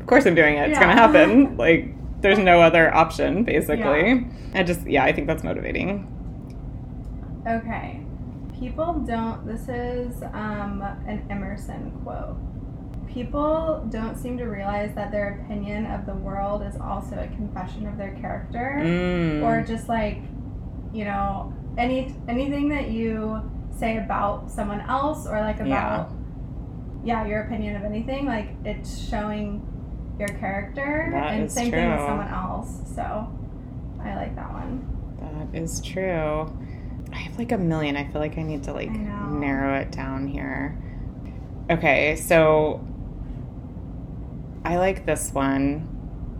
Of 0.00 0.07
course 0.07 0.26
I'm 0.26 0.35
doing 0.35 0.57
it. 0.57 0.71
It's 0.71 0.78
gonna 0.78 0.93
happen. 0.93 1.57
Like 1.64 1.88
there's 2.21 2.38
no 2.38 2.61
other 2.61 2.95
option, 2.95 3.45
basically. 3.45 4.09
Yeah. 4.11 4.21
I 4.54 4.62
just 4.62 4.87
yeah, 4.87 5.04
I 5.04 5.12
think 5.12 5.26
that's 5.26 5.43
motivating. 5.43 6.11
Okay. 7.47 8.00
People 8.59 8.95
don't, 9.07 9.47
this 9.47 9.69
is 9.69 10.23
um, 10.33 10.81
an 11.07 11.26
Emerson 11.28 11.90
quote. 12.02 12.37
People 13.14 13.87
don't 13.90 14.16
seem 14.18 14.37
to 14.38 14.44
realize 14.44 14.92
that 14.97 15.12
their 15.12 15.40
opinion 15.40 15.87
of 15.87 16.04
the 16.04 16.14
world 16.14 16.62
is 16.62 16.75
also 16.80 17.14
a 17.16 17.28
confession 17.28 17.87
of 17.87 17.97
their 17.97 18.12
character. 18.16 18.80
Mm. 18.83 19.42
Or 19.44 19.64
just 19.64 19.88
like, 19.88 20.18
you 20.92 21.04
know, 21.04 21.54
any 21.78 22.14
anything 22.28 22.68
that 22.71 22.90
you 22.90 23.40
say 23.71 23.99
about 23.99 24.50
someone 24.50 24.80
else 24.83 25.26
or 25.26 25.40
like 25.40 25.61
about 25.61 26.11
yeah, 27.04 27.26
your 27.26 27.42
opinion 27.42 27.76
of 27.76 27.85
anything, 27.85 28.26
like 28.26 28.49
it's 28.64 29.09
showing 29.09 29.64
your 30.18 30.28
character 30.28 31.11
That 31.12 31.35
and 31.35 31.50
same 31.50 31.71
thing 31.71 31.90
with 31.90 32.00
someone 32.00 32.28
else. 32.28 32.80
So 32.94 33.02
I 34.02 34.14
like 34.16 34.35
that 34.37 34.52
one. 34.52 34.90
That 35.21 35.56
is 35.56 35.80
true. 35.80 36.52
I 37.12 37.16
have 37.16 37.38
like 37.38 37.52
a 37.52 37.59
million. 37.59 37.97
I 37.97 38.11
feel 38.11 38.21
like 38.21 38.38
I 38.38 38.42
need 38.42 38.64
to 38.64 38.73
like 38.73 38.90
narrow 38.90 39.78
it 39.78 39.92
down 39.92 40.26
here. 40.26 40.80
Okay, 41.71 42.16
so 42.16 42.85
I 44.64 44.76
like 44.76 45.06
this 45.06 45.33
one. 45.33 45.90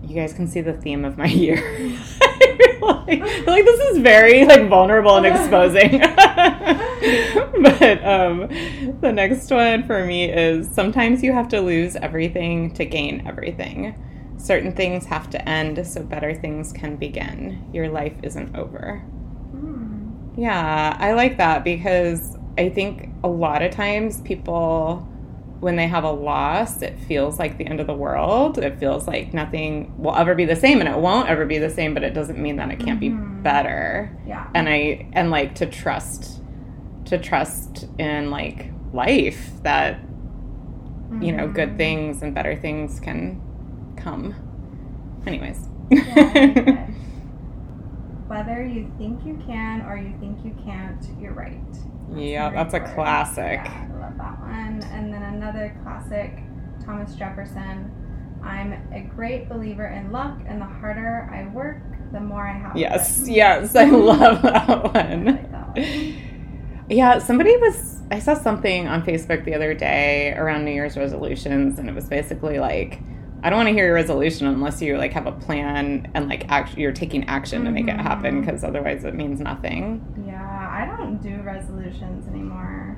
You 0.03 0.15
guys 0.15 0.33
can 0.33 0.47
see 0.47 0.61
the 0.61 0.73
theme 0.73 1.05
of 1.05 1.17
my 1.19 1.27
year. 1.27 1.57
I 1.59 2.57
feel 2.59 3.05
like, 3.07 3.23
I 3.23 3.43
feel 3.43 3.53
like 3.53 3.65
this 3.65 3.81
is 3.91 3.99
very 3.99 4.45
like 4.45 4.69
vulnerable 4.69 5.17
and 5.17 5.27
exposing. 5.27 6.01
but 7.63 8.05
um, 8.05 8.49
the 9.01 9.13
next 9.13 9.51
one 9.51 9.87
for 9.87 10.05
me 10.05 10.31
is 10.31 10.69
sometimes 10.71 11.23
you 11.23 11.33
have 11.33 11.49
to 11.49 11.61
lose 11.61 11.97
everything 11.97 12.73
to 12.75 12.85
gain 12.85 13.27
everything. 13.27 13.95
Certain 14.37 14.73
things 14.73 15.07
have 15.07 15.31
to 15.31 15.49
end 15.49 15.87
so 15.87 16.03
better 16.03 16.35
things 16.35 16.73
can 16.73 16.97
begin. 16.97 17.69
Your 17.73 17.89
life 17.89 18.15
isn't 18.23 18.55
over. 18.57 18.99
Hmm. 18.99 20.11
Yeah, 20.37 20.97
I 20.99 21.13
like 21.13 21.39
that 21.39 21.65
because 21.65 22.37
I 22.59 22.69
think 22.69 23.09
a 23.23 23.29
lot 23.29 23.63
of 23.63 23.71
times 23.73 24.21
people, 24.21 25.09
when 25.65 25.77
they 25.77 25.89
have 25.89 26.05
a 26.05 26.11
loss, 26.11 26.83
it 26.83 26.95
feels 27.09 27.39
like 27.39 27.57
the 27.57 27.65
end 27.67 27.81
of 27.81 27.87
the 27.87 27.95
world. 27.95 28.59
It 28.59 28.79
feels 28.79 29.09
like 29.09 29.33
nothing 29.33 29.95
will 29.97 30.15
ever 30.15 30.35
be 30.35 30.45
the 30.45 30.55
same, 30.55 30.79
and 30.81 30.89
it 30.89 30.99
won't 30.99 31.27
ever 31.31 31.47
be 31.47 31.57
the 31.57 31.71
same. 31.71 31.95
But 31.95 32.03
it 32.05 32.13
doesn't 32.13 32.39
mean 32.39 32.57
that 32.57 32.71
it 32.71 32.79
can't 32.79 32.99
Mhm. 33.01 33.01
be 33.01 33.09
better. 33.43 34.15
Yeah. 34.27 34.47
And 34.55 34.69
I 34.69 35.07
and 35.15 35.31
like 35.31 35.55
to 35.57 35.67
trust, 35.67 36.43
to 37.07 37.17
trust 37.17 37.89
in 37.99 38.31
like 38.31 38.71
life 38.93 39.51
that 39.63 40.01
you 41.21 41.33
know 41.33 41.49
good 41.49 41.71
Mhm. 41.71 41.77
things 41.79 42.23
and 42.23 42.35
better 42.35 42.55
things 42.57 43.01
can 43.01 43.41
come. 43.97 44.35
Anyways. 45.27 45.67
Yeah, 45.91 46.03
I 46.15 46.25
like 46.25 46.57
it. 46.59 46.79
Whether 48.27 48.67
you 48.67 48.91
think 48.99 49.25
you 49.25 49.39
can 49.47 49.81
or 49.87 49.97
you 49.97 50.13
think 50.21 50.45
you 50.45 50.55
can't, 50.67 51.03
you're 51.19 51.33
right. 51.33 51.57
Yeah, 52.15 52.51
that's 52.51 52.75
a 52.75 52.81
classic. 52.81 53.61
Yeah, 53.65 54.04
that 54.35 54.41
one. 54.41 54.83
And 54.93 55.13
then 55.13 55.23
another 55.23 55.79
classic, 55.83 56.39
Thomas 56.85 57.15
Jefferson. 57.15 57.91
I'm 58.43 58.73
a 58.93 59.01
great 59.01 59.49
believer 59.49 59.87
in 59.87 60.13
luck, 60.13 60.39
and 60.47 60.61
the 60.61 60.67
harder 60.67 61.31
I 61.33 61.53
work, 61.55 61.83
the 62.13 62.21
more 62.21 62.47
I 62.47 62.53
have. 62.53 62.77
Yes, 62.77 63.23
it. 63.23 63.33
yes, 63.33 63.75
I 63.75 63.85
love 63.91 64.43
that 64.43 64.95
one. 64.95 65.25
like 65.25 65.51
that 65.51 65.77
one. 65.77 66.85
Yeah, 66.91 67.19
somebody 67.19 67.57
was. 67.57 68.03
I 68.11 68.19
saw 68.19 68.35
something 68.35 68.87
on 68.87 69.03
Facebook 69.03 69.45
the 69.47 69.55
other 69.55 69.73
day 69.73 70.35
around 70.35 70.67
New 70.67 70.73
Year's 70.73 70.97
resolutions, 70.97 71.79
and 71.79 71.89
it 71.89 71.95
was 71.95 72.07
basically 72.07 72.59
like, 72.59 73.01
I 73.43 73.49
don't 73.49 73.57
want 73.57 73.69
to 73.69 73.73
hear 73.73 73.87
your 73.87 73.95
resolution 73.95 74.47
unless 74.47 74.83
you 74.83 74.99
like 74.99 75.13
have 75.15 75.27
a 75.27 75.33
plan 75.33 76.11
and 76.15 76.29
like 76.29 76.51
act, 76.51 76.77
you're 76.77 76.93
taking 76.93 77.25
action 77.25 77.65
to 77.65 77.71
make 77.71 77.89
it 77.89 77.97
happen, 77.99 78.37
mm-hmm. 78.37 78.41
because 78.45 78.63
otherwise 78.63 79.05
it 79.05 79.15
means 79.15 79.41
nothing. 79.41 80.05
Yeah, 80.27 80.69
I 80.71 80.85
don't 80.85 81.23
do 81.23 81.41
resolutions 81.43 82.29
anymore, 82.29 82.94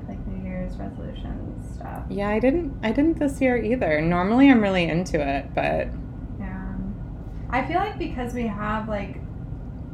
Year's 0.67 0.79
resolutions 0.79 1.75
stuff. 1.75 2.03
Yeah, 2.09 2.29
I 2.29 2.39
didn't. 2.39 2.77
I 2.83 2.91
didn't 2.91 3.19
this 3.19 3.39
year 3.41 3.57
either. 3.57 4.01
Normally, 4.01 4.49
I'm 4.49 4.61
really 4.61 4.85
into 4.85 5.19
it, 5.19 5.53
but 5.53 5.87
Yeah. 6.39 6.75
I 7.49 7.65
feel 7.65 7.77
like 7.77 7.97
because 7.97 8.33
we 8.33 8.47
have 8.47 8.89
like 8.89 9.19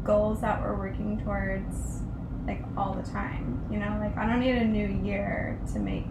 goals 0.04 0.42
that 0.42 0.62
we're 0.62 0.76
working 0.76 1.22
towards 1.24 2.02
like 2.48 2.62
all 2.76 2.94
the 2.94 3.10
time, 3.10 3.66
you 3.72 3.78
know, 3.80 3.98
like 4.02 4.18
I 4.18 4.26
don't 4.28 4.40
need 4.40 4.56
a 4.56 4.66
new 4.66 4.88
year 5.06 5.60
to 5.74 5.80
make 5.80 6.06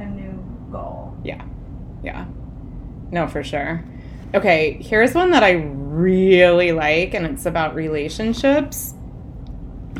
a 0.00 0.04
new 0.04 0.32
goal. 0.72 1.16
Yeah, 1.22 1.44
yeah, 2.02 2.26
no, 3.12 3.28
for 3.28 3.44
sure. 3.44 3.84
Okay, 4.34 4.78
here's 4.82 5.14
one 5.14 5.30
that 5.30 5.42
I 5.44 5.52
really 5.52 6.72
like, 6.72 7.14
and 7.14 7.24
it's 7.24 7.46
about 7.46 7.74
relationships. 7.74 8.94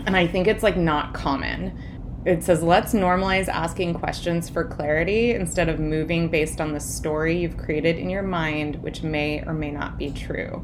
And 0.06 0.16
I 0.16 0.26
think 0.26 0.48
it's 0.48 0.62
like 0.62 0.76
not 0.76 1.14
common. 1.14 1.78
It 2.28 2.44
says, 2.44 2.62
let's 2.62 2.92
normalize 2.92 3.48
asking 3.48 3.94
questions 3.94 4.50
for 4.50 4.62
clarity 4.62 5.32
instead 5.32 5.70
of 5.70 5.80
moving 5.80 6.28
based 6.28 6.60
on 6.60 6.74
the 6.74 6.78
story 6.78 7.38
you've 7.38 7.56
created 7.56 7.96
in 7.96 8.10
your 8.10 8.22
mind, 8.22 8.82
which 8.82 9.02
may 9.02 9.42
or 9.46 9.54
may 9.54 9.70
not 9.70 9.96
be 9.96 10.10
true. 10.10 10.62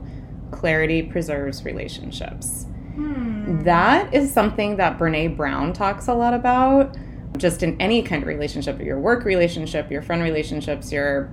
Clarity 0.51 1.01
preserves 1.01 1.65
relationships. 1.65 2.67
Hmm. 2.97 3.63
That 3.63 4.13
is 4.13 4.31
something 4.31 4.77
that 4.77 4.99
Brene 4.99 5.39
Brown 5.39 5.73
talks 5.73 6.07
a 6.07 6.13
lot 6.13 6.35
about, 6.35 6.99
just 7.39 7.63
in 7.63 7.81
any 7.81 8.03
kind 8.03 8.23
of 8.23 8.29
relationship 8.29 8.79
your 8.79 9.01
work 9.01 9.25
relationship, 9.25 9.91
your 9.91 10.03
friend 10.03 10.23
relationships, 10.23 10.93
your 10.93 11.33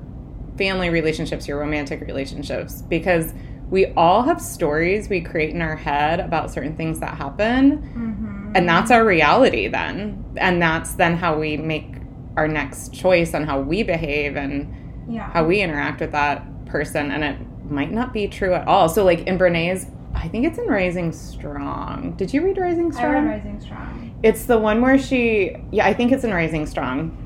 family 0.57 0.89
relationships, 0.89 1.45
your 1.45 1.59
romantic 1.59 1.99
relationships, 1.99 2.83
because 2.83 3.33
we 3.69 3.87
all 3.97 4.21
have 4.23 4.41
stories 4.41 5.09
we 5.09 5.19
create 5.19 5.49
in 5.49 5.61
our 5.61 5.75
head 5.75 6.21
about 6.21 6.51
certain 6.51 6.75
things 6.77 7.01
that 7.01 7.15
happen, 7.15 7.81
Mhm. 7.95 8.30
And 8.53 8.67
that's 8.67 8.91
our 8.91 9.05
reality 9.05 9.67
then. 9.67 10.23
And 10.37 10.61
that's 10.61 10.93
then 10.93 11.17
how 11.17 11.37
we 11.37 11.57
make 11.57 11.95
our 12.37 12.47
next 12.47 12.93
choice 12.93 13.33
on 13.33 13.43
how 13.43 13.61
we 13.61 13.83
behave 13.83 14.35
and 14.35 14.73
yeah. 15.09 15.31
how 15.31 15.45
we 15.45 15.61
interact 15.61 16.01
with 16.01 16.11
that 16.11 16.65
person 16.65 17.11
and 17.11 17.23
it 17.23 17.37
might 17.69 17.91
not 17.91 18.13
be 18.13 18.27
true 18.27 18.53
at 18.53 18.67
all. 18.67 18.89
So 18.89 19.03
like 19.03 19.21
in 19.21 19.37
Brene's 19.37 19.87
I 20.13 20.27
think 20.27 20.45
it's 20.45 20.57
in 20.57 20.67
Rising 20.67 21.11
Strong. 21.13 22.15
Did 22.17 22.33
you 22.33 22.43
read 22.43 22.57
Rising 22.57 22.91
strong 22.91 23.15
I 23.15 23.19
read 23.19 23.27
Rising 23.27 23.61
Strong. 23.61 24.19
It's 24.23 24.45
the 24.45 24.57
one 24.57 24.81
where 24.81 24.97
she 24.97 25.55
yeah, 25.71 25.85
I 25.85 25.93
think 25.93 26.11
it's 26.11 26.23
in 26.23 26.33
Rising 26.33 26.65
Strong 26.65 27.17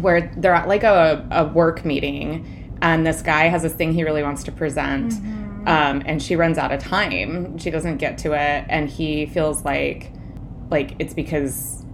where 0.00 0.32
they're 0.36 0.54
at 0.54 0.68
like 0.68 0.82
a, 0.82 1.26
a 1.30 1.46
work 1.46 1.84
meeting 1.84 2.78
and 2.82 3.06
this 3.06 3.22
guy 3.22 3.48
has 3.48 3.62
this 3.62 3.72
thing 3.72 3.92
he 3.92 4.04
really 4.04 4.22
wants 4.22 4.44
to 4.44 4.52
present. 4.52 5.12
Mhm. 5.12 5.68
Um, 5.68 6.02
and 6.06 6.22
she 6.22 6.36
runs 6.36 6.58
out 6.58 6.70
of 6.70 6.80
time. 6.80 7.58
She 7.58 7.70
doesn't 7.70 7.96
get 7.96 8.18
to 8.18 8.32
it 8.32 8.66
and 8.68 8.88
he 8.88 9.26
feels 9.26 9.64
like 9.64 10.12
like 10.70 10.94
it's 10.98 11.14
because 11.14 11.84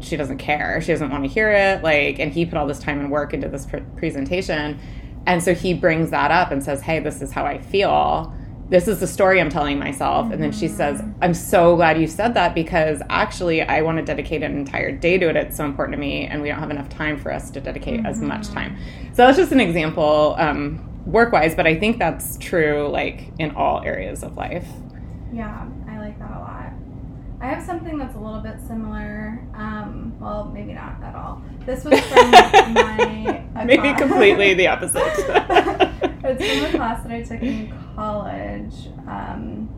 she 0.00 0.16
doesn't 0.16 0.38
care. 0.38 0.80
She 0.80 0.92
doesn't 0.92 1.10
want 1.10 1.24
to 1.24 1.28
hear 1.28 1.50
it. 1.50 1.82
Like, 1.82 2.18
and 2.18 2.32
he 2.32 2.46
put 2.46 2.56
all 2.56 2.66
this 2.66 2.78
time 2.78 3.00
and 3.00 3.10
work 3.10 3.34
into 3.34 3.48
this 3.48 3.66
pr- 3.66 3.78
presentation, 3.96 4.78
and 5.26 5.42
so 5.42 5.54
he 5.54 5.74
brings 5.74 6.10
that 6.10 6.30
up 6.30 6.50
and 6.50 6.62
says, 6.64 6.82
"Hey, 6.82 7.00
this 7.00 7.20
is 7.20 7.32
how 7.32 7.44
I 7.44 7.58
feel. 7.58 8.34
This 8.70 8.86
is 8.86 9.00
the 9.00 9.06
story 9.06 9.40
I'm 9.40 9.50
telling 9.50 9.78
myself." 9.78 10.32
And 10.32 10.42
then 10.42 10.52
she 10.52 10.68
says, 10.68 11.02
"I'm 11.20 11.34
so 11.34 11.76
glad 11.76 12.00
you 12.00 12.06
said 12.06 12.34
that 12.34 12.54
because 12.54 13.02
actually, 13.10 13.62
I 13.62 13.82
want 13.82 13.98
to 13.98 14.04
dedicate 14.04 14.42
an 14.42 14.56
entire 14.56 14.92
day 14.92 15.18
to 15.18 15.28
it. 15.28 15.36
It's 15.36 15.56
so 15.56 15.64
important 15.64 15.96
to 15.96 16.00
me, 16.00 16.26
and 16.26 16.40
we 16.40 16.48
don't 16.48 16.60
have 16.60 16.70
enough 16.70 16.88
time 16.88 17.18
for 17.18 17.32
us 17.32 17.50
to 17.50 17.60
dedicate 17.60 18.06
as 18.06 18.20
much 18.20 18.48
time." 18.48 18.76
So 19.12 19.26
that's 19.26 19.36
just 19.36 19.52
an 19.52 19.60
example, 19.60 20.34
um, 20.38 20.86
work-wise, 21.04 21.54
but 21.54 21.66
I 21.66 21.74
think 21.74 21.98
that's 21.98 22.38
true, 22.38 22.88
like 22.88 23.32
in 23.38 23.50
all 23.56 23.82
areas 23.82 24.22
of 24.22 24.36
life. 24.36 24.66
Yeah, 25.32 25.66
I 25.88 25.98
like 25.98 26.18
that 26.18 26.30
a 26.30 26.38
lot. 26.38 26.72
I 27.40 27.46
have 27.46 27.64
something 27.64 27.98
that's 27.98 28.14
a 28.14 28.18
little 28.18 28.40
bit 28.40 28.60
similar. 28.66 29.42
Um, 29.54 30.14
well, 30.20 30.50
maybe 30.52 30.74
not 30.74 31.02
at 31.02 31.14
all. 31.14 31.40
This 31.64 31.84
was 31.84 31.98
from 32.00 32.30
my 32.74 33.44
Maybe 33.64 33.94
completely 33.94 34.52
the 34.54 34.66
opposite. 34.72 35.02
it's 35.02 36.44
from 36.44 36.74
a 36.74 36.76
class 36.76 37.02
that 37.02 37.12
I 37.12 37.22
took 37.22 37.42
in 37.42 37.72
college, 37.94 38.74
um, 39.08 39.68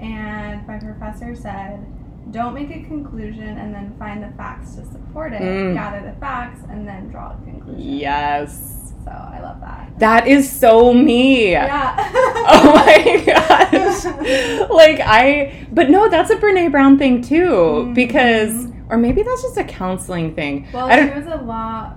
and 0.00 0.66
my 0.66 0.78
professor 0.78 1.36
said, 1.36 1.86
"Don't 2.32 2.52
make 2.54 2.70
a 2.70 2.82
conclusion 2.84 3.58
and 3.58 3.72
then 3.72 3.94
find 3.98 4.22
the 4.22 4.36
facts 4.36 4.74
to 4.74 4.84
support 4.86 5.32
it. 5.32 5.40
Mm. 5.40 5.74
Gather 5.74 6.04
the 6.04 6.18
facts 6.18 6.60
and 6.68 6.86
then 6.86 7.08
draw 7.10 7.32
a 7.32 7.36
conclusion." 7.44 7.80
yes. 7.80 8.87
So 9.08 9.14
I 9.14 9.40
love 9.40 9.60
that. 9.60 9.98
That 9.98 10.26
is 10.28 10.50
so 10.50 10.92
me. 10.92 11.52
Yeah. 11.52 11.94
Oh 12.50 12.72
my 12.74 13.22
gosh. 13.26 14.04
like 14.70 15.00
I 15.00 15.66
but 15.70 15.90
no, 15.90 16.08
that's 16.08 16.30
a 16.30 16.36
Brene 16.36 16.70
Brown 16.70 16.96
thing 16.98 17.20
too. 17.22 17.50
Mhm. 17.88 17.94
Because 17.94 18.68
or 18.88 18.96
maybe 18.96 19.22
that's 19.22 19.42
just 19.42 19.58
a 19.58 19.64
counseling 19.64 20.34
thing. 20.34 20.66
Well, 20.72 20.86
I 20.86 21.06
she 21.06 21.14
was 21.14 21.26
a 21.26 21.36
law, 21.42 21.92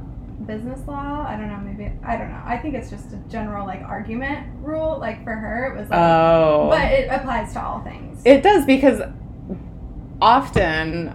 business 0.46 0.86
law. 0.88 1.26
I 1.28 1.38
don't 1.38 1.48
know. 1.48 1.62
Maybe 1.64 1.90
I 2.06 2.18
don't 2.18 2.30
know. 2.32 2.42
I 2.46 2.58
think 2.58 2.76
it's 2.76 2.90
just 2.90 3.14
a 3.14 3.18
general 3.30 3.66
like 3.66 3.82
argument 3.82 4.48
rule. 4.62 4.98
Like 5.00 5.24
for 5.24 5.34
her, 5.34 5.74
it 5.74 5.80
was 5.80 5.90
like, 5.90 6.00
Oh 6.00 6.68
but 6.70 6.92
it 6.92 7.08
applies 7.10 7.54
to 7.54 7.62
all 7.64 7.82
things. 7.82 8.22
it 8.26 8.44
does 8.44 8.66
because 8.66 9.02
often 10.22 11.14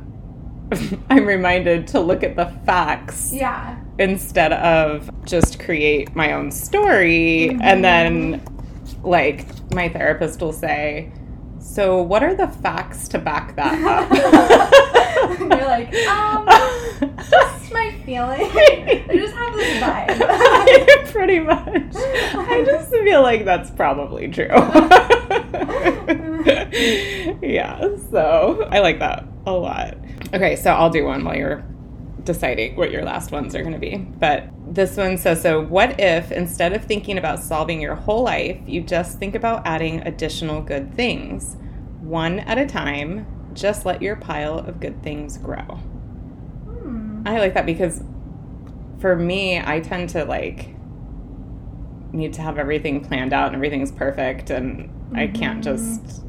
I'm 1.11 1.27
reminded 1.27 1.89
to 1.89 2.01
look 2.01 2.23
at 2.25 2.37
the 2.37 2.47
facts 2.65 3.33
yeah. 3.33 3.77
Instead 3.99 4.53
of 4.53 5.11
just 5.25 5.59
create 5.59 6.15
my 6.15 6.33
own 6.33 6.51
story 6.51 7.49
Mhm. 7.53 7.61
and 7.63 7.83
then 7.85 8.43
like 9.03 9.47
my 9.73 9.89
therapist 9.89 10.41
will 10.41 10.53
say 10.53 11.11
So, 11.59 12.01
what 12.01 12.23
are 12.23 12.35
the 12.35 12.47
facts 12.49 13.09
to 13.09 13.19
back 13.19 13.57
that 13.57 13.75
up? 13.85 14.09
You're 15.41 15.67
like, 15.67 15.93
um, 16.07 16.47
just 17.29 17.73
my 17.73 17.93
feeling. 18.05 18.41
I 18.41 19.09
just 19.13 19.35
have 19.35 19.53
this 19.55 19.83
vibe. 19.83 21.07
Pretty 21.13 21.41
much. 21.41 21.97
I 21.97 22.63
just 22.65 22.91
feel 22.91 23.21
like 23.23 23.45
that's 23.45 23.71
probably 23.73 24.29
true. 24.29 24.47
yeah, 27.43 27.89
so 28.11 28.67
I 28.71 28.79
like 28.81 28.99
that 29.01 29.25
a 29.47 29.53
lot. 29.53 29.97
Okay, 30.35 30.57
so 30.57 30.73
I'll 30.73 30.91
do 30.91 31.05
one 31.05 31.25
while 31.25 31.37
you're 31.37 31.65
deciding 32.27 32.77
what 32.77 32.91
your 32.91 33.03
last 33.03 33.33
ones 33.33 33.55
are 33.55 33.63
going 33.63 33.73
to 33.73 33.79
be. 33.79 33.97
But 33.97 34.49
this 34.69 34.97
one 34.97 35.17
says 35.17 35.41
so 35.41 35.63
what 35.63 35.99
if 35.99 36.31
instead 36.31 36.75
of 36.75 36.85
thinking 36.85 37.17
about 37.17 37.41
solving 37.41 37.81
your 37.81 37.95
whole 37.95 38.25
life, 38.25 38.61
you 38.67 38.83
just 38.83 39.19
think 39.19 39.35
about 39.35 39.67
adding 39.67 40.01
additional 40.07 40.61
good 40.61 40.95
things? 40.95 41.57
One 42.01 42.41
at 42.41 42.59
a 42.59 42.67
time, 42.67 43.27
just 43.55 43.87
let 43.87 44.03
your 44.03 44.17
pile 44.17 44.59
of 44.59 44.81
good 44.81 45.03
things 45.03 45.39
grow. 45.39 45.63
Hmm. 45.63 47.23
I 47.25 47.39
like 47.39 47.55
that 47.55 47.65
because 47.65 48.03
for 48.99 49.17
me, 49.17 49.59
I 49.59 49.81
tend 49.81 50.11
to 50.11 50.25
like 50.25 50.75
need 52.13 52.33
to 52.35 52.43
have 52.43 52.59
everything 52.59 53.05
planned 53.05 53.33
out 53.33 53.47
and 53.47 53.57
everything's 53.57 53.93
perfect 53.93 54.51
and 54.51 54.91
I 55.15 55.27
can't 55.27 55.63
just 55.63 56.26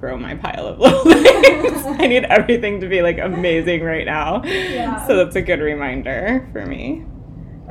grow 0.00 0.16
my 0.16 0.34
pile 0.34 0.66
of 0.66 0.78
little 0.78 1.04
things. 1.42 1.84
I 1.84 2.06
need 2.06 2.24
everything 2.24 2.80
to 2.80 2.88
be 2.88 3.02
like 3.02 3.18
amazing 3.18 3.82
right 3.82 4.06
now. 4.06 4.42
Yeah. 4.44 5.06
So 5.06 5.16
that's 5.16 5.36
a 5.36 5.42
good 5.42 5.60
reminder 5.60 6.48
for 6.52 6.64
me. 6.66 7.04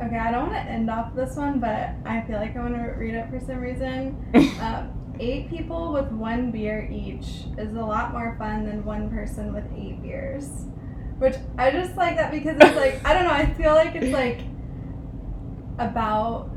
Okay, 0.02 0.16
I 0.16 0.30
don't 0.30 0.48
want 0.48 0.54
to 0.54 0.72
end 0.72 0.88
off 0.88 1.14
this 1.14 1.36
one, 1.36 1.60
but 1.60 1.90
I 2.06 2.24
feel 2.26 2.38
like 2.38 2.56
I 2.56 2.60
want 2.60 2.74
to 2.74 2.82
read 2.96 3.14
it 3.14 3.28
for 3.28 3.38
some 3.40 3.58
reason. 3.58 4.16
um, 4.60 5.14
eight 5.18 5.50
people 5.50 5.92
with 5.92 6.10
one 6.10 6.50
beer 6.50 6.88
each 6.90 7.44
is 7.58 7.74
a 7.74 7.82
lot 7.82 8.12
more 8.12 8.34
fun 8.38 8.64
than 8.64 8.84
one 8.84 9.10
person 9.10 9.52
with 9.52 9.64
eight 9.76 10.00
beers. 10.02 10.48
Which 11.18 11.34
I 11.58 11.70
just 11.70 11.96
like 11.96 12.16
that 12.16 12.30
because 12.32 12.56
it's 12.58 12.76
like, 12.76 13.04
I 13.04 13.12
don't 13.12 13.24
know, 13.24 13.32
I 13.32 13.52
feel 13.52 13.74
like 13.74 13.94
it's 13.94 14.12
like 14.12 14.40
about 15.78 16.49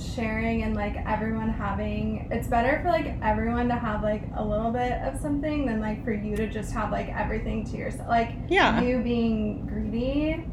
sharing 0.00 0.62
and 0.62 0.74
like 0.74 0.96
everyone 1.06 1.48
having 1.50 2.28
it's 2.30 2.46
better 2.48 2.80
for 2.82 2.88
like 2.88 3.14
everyone 3.22 3.68
to 3.68 3.74
have 3.74 4.02
like 4.02 4.22
a 4.36 4.44
little 4.44 4.70
bit 4.70 4.92
of 5.02 5.18
something 5.20 5.66
than 5.66 5.80
like 5.80 6.02
for 6.04 6.12
you 6.12 6.34
to 6.36 6.48
just 6.48 6.72
have 6.72 6.90
like 6.90 7.08
everything 7.08 7.64
to 7.64 7.76
yourself 7.76 8.08
like 8.08 8.30
Yeah. 8.48 8.80
you 8.80 9.02
being 9.02 9.66
greedy 9.66 10.44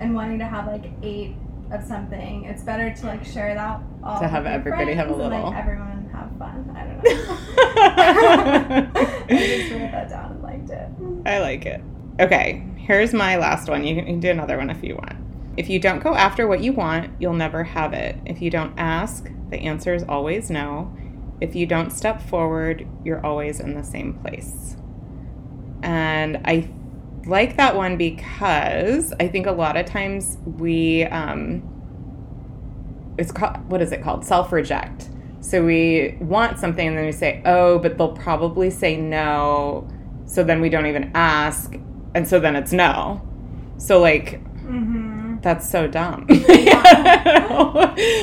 and 0.00 0.14
wanting 0.14 0.38
to 0.40 0.44
have 0.46 0.66
like 0.66 0.84
eight 1.02 1.34
of 1.70 1.82
something 1.84 2.44
it's 2.44 2.62
better 2.62 2.92
to 2.94 3.06
like 3.06 3.24
share 3.24 3.54
that 3.54 3.80
all 4.04 4.20
To 4.20 4.28
have 4.28 4.44
everybody 4.46 4.92
have 4.94 5.10
a 5.10 5.14
friends 5.14 5.22
and, 5.24 5.32
little. 5.34 5.50
like 5.50 5.58
everyone 5.58 6.10
have 6.12 6.30
fun 6.38 6.76
i 6.76 6.84
don't 6.84 7.02
know 8.94 9.00
i 9.36 9.46
just 9.46 9.72
wrote 9.72 9.90
that 9.92 10.08
down 10.10 10.32
and 10.32 10.42
liked 10.42 10.70
it 10.70 10.88
I 11.24 11.38
like 11.38 11.66
it. 11.66 11.80
Okay, 12.20 12.64
here's 12.76 13.14
my 13.14 13.36
last 13.36 13.68
one. 13.68 13.84
You 13.84 13.94
can 14.02 14.18
do 14.20 14.28
another 14.30 14.58
one 14.58 14.70
if 14.70 14.82
you 14.82 14.96
want. 14.96 15.16
If 15.56 15.68
you 15.68 15.78
don't 15.78 16.02
go 16.02 16.14
after 16.14 16.46
what 16.46 16.60
you 16.60 16.72
want, 16.72 17.12
you'll 17.20 17.34
never 17.34 17.64
have 17.64 17.92
it. 17.92 18.16
If 18.24 18.40
you 18.40 18.50
don't 18.50 18.74
ask, 18.78 19.30
the 19.50 19.58
answer 19.58 19.94
is 19.94 20.04
always 20.08 20.50
no. 20.50 20.96
If 21.40 21.54
you 21.54 21.66
don't 21.66 21.90
step 21.90 22.22
forward, 22.22 22.86
you're 23.04 23.24
always 23.24 23.60
in 23.60 23.74
the 23.74 23.82
same 23.82 24.14
place. 24.14 24.76
And 25.82 26.38
I 26.44 26.70
like 27.26 27.56
that 27.56 27.76
one 27.76 27.96
because 27.96 29.12
I 29.20 29.28
think 29.28 29.46
a 29.46 29.52
lot 29.52 29.76
of 29.76 29.86
times 29.86 30.38
we, 30.44 31.04
um, 31.04 31.68
it's 33.18 33.32
called, 33.32 33.68
what 33.68 33.82
is 33.82 33.92
it 33.92 34.02
called? 34.02 34.24
Self 34.24 34.52
reject. 34.52 35.10
So 35.40 35.64
we 35.64 36.16
want 36.20 36.58
something 36.58 36.86
and 36.86 36.96
then 36.96 37.04
we 37.04 37.12
say, 37.12 37.42
oh, 37.44 37.78
but 37.78 37.98
they'll 37.98 38.16
probably 38.16 38.70
say 38.70 38.96
no. 38.96 39.88
So 40.24 40.44
then 40.44 40.60
we 40.60 40.68
don't 40.68 40.86
even 40.86 41.10
ask. 41.14 41.74
And 42.14 42.26
so 42.26 42.38
then 42.38 42.54
it's 42.54 42.72
no. 42.72 43.20
So, 43.76 44.00
like, 44.00 44.42
mm-hmm. 44.62 45.21
That's 45.42 45.68
so 45.68 45.86
dumb. 45.86 46.26